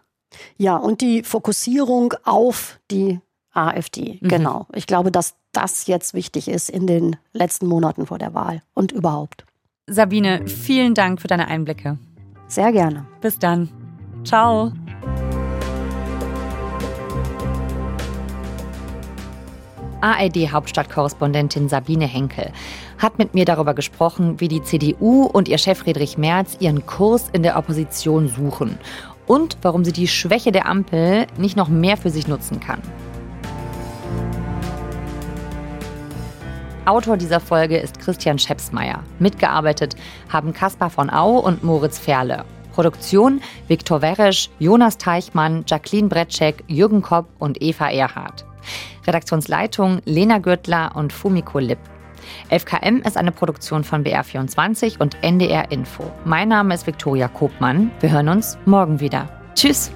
Ja, 0.56 0.78
und 0.78 1.02
die 1.02 1.24
Fokussierung 1.24 2.14
auf 2.24 2.80
die 2.90 3.20
AfD, 3.52 4.18
mhm. 4.22 4.30
genau. 4.30 4.68
Ich 4.74 4.88
glaube, 4.88 5.12
dass 5.12 5.36
das 5.52 5.88
jetzt 5.88 6.14
wichtig 6.14 6.48
ist 6.48 6.70
in 6.70 6.88
den 6.88 7.18
letzten 7.34 7.66
Monaten 7.66 8.06
vor 8.06 8.18
der 8.18 8.34
Wahl 8.34 8.62
und 8.74 8.94
überhaupt. 8.94 9.47
Sabine, 9.90 10.46
vielen 10.48 10.96
Dank 10.96 11.22
für 11.22 11.30
deine 11.30 11.48
Einblicke. 11.48 11.98
Sehr 12.48 12.74
gerne. 12.74 13.06
Bis 13.22 13.40
dann. 13.40 13.70
Ciao. 14.26 14.74
ARD-Hauptstadtkorrespondentin 20.02 21.70
Sabine 21.70 22.06
Henkel 22.06 22.52
hat 22.98 23.18
mit 23.18 23.34
mir 23.34 23.46
darüber 23.46 23.74
gesprochen, 23.74 24.42
wie 24.42 24.50
die 24.50 24.62
CDU 24.62 25.24
und 25.24 25.48
ihr 25.48 25.58
Chef 25.58 25.78
Friedrich 25.78 26.18
Merz 26.18 26.58
ihren 26.60 26.86
Kurs 26.86 27.30
in 27.32 27.42
der 27.42 27.58
Opposition 27.58 28.28
suchen 28.28 28.78
und 29.26 29.58
warum 29.62 29.86
sie 29.86 29.94
die 29.94 30.10
Schwäche 30.10 30.52
der 30.52 30.68
Ampel 30.68 31.28
nicht 31.38 31.56
noch 31.56 31.70
mehr 31.70 31.96
für 31.96 32.10
sich 32.10 32.28
nutzen 32.28 32.60
kann. 32.60 32.82
Autor 36.88 37.18
dieser 37.18 37.42
Folge 37.42 37.78
ist 37.78 38.00
Christian 38.00 38.40
Schepsmeier. 38.40 39.04
Mitgearbeitet 39.20 39.98
haben 40.30 40.54
Caspar 40.54 40.90
von 40.90 41.10
Au 41.10 41.38
und 41.40 41.62
Moritz 41.62 42.00
Ferle. 42.00 42.46
Produktion 42.74 43.42
Viktor 43.68 44.02
Weresch, 44.02 44.50
Jonas 44.60 44.98
Teichmann, 44.98 45.66
Jacqueline 45.68 46.08
Bretschek, 46.08 46.64
Jürgen 46.68 47.02
Kopp 47.02 47.28
und 47.40 47.62
Eva 47.62 47.90
Erhardt. 47.90 48.46
Redaktionsleitung 49.06 50.00
Lena 50.06 50.38
Gürtler 50.38 50.92
und 50.96 51.12
Fumiko 51.12 51.60
Lipp. 51.60 51.80
11KM 52.52 53.06
ist 53.06 53.18
eine 53.18 53.32
Produktion 53.32 53.84
von 53.84 54.06
BR24 54.06 55.00
und 55.00 55.22
NDR 55.22 55.72
Info. 55.72 56.04
Mein 56.24 56.50
Name 56.50 56.74
ist 56.74 56.88
Viktoria 56.88 57.28
Kopmann. 57.28 57.92
Wir 58.00 58.12
hören 58.12 58.30
uns 58.30 58.58
morgen 58.66 59.00
wieder. 59.00 59.28
Tschüss! 59.56 59.92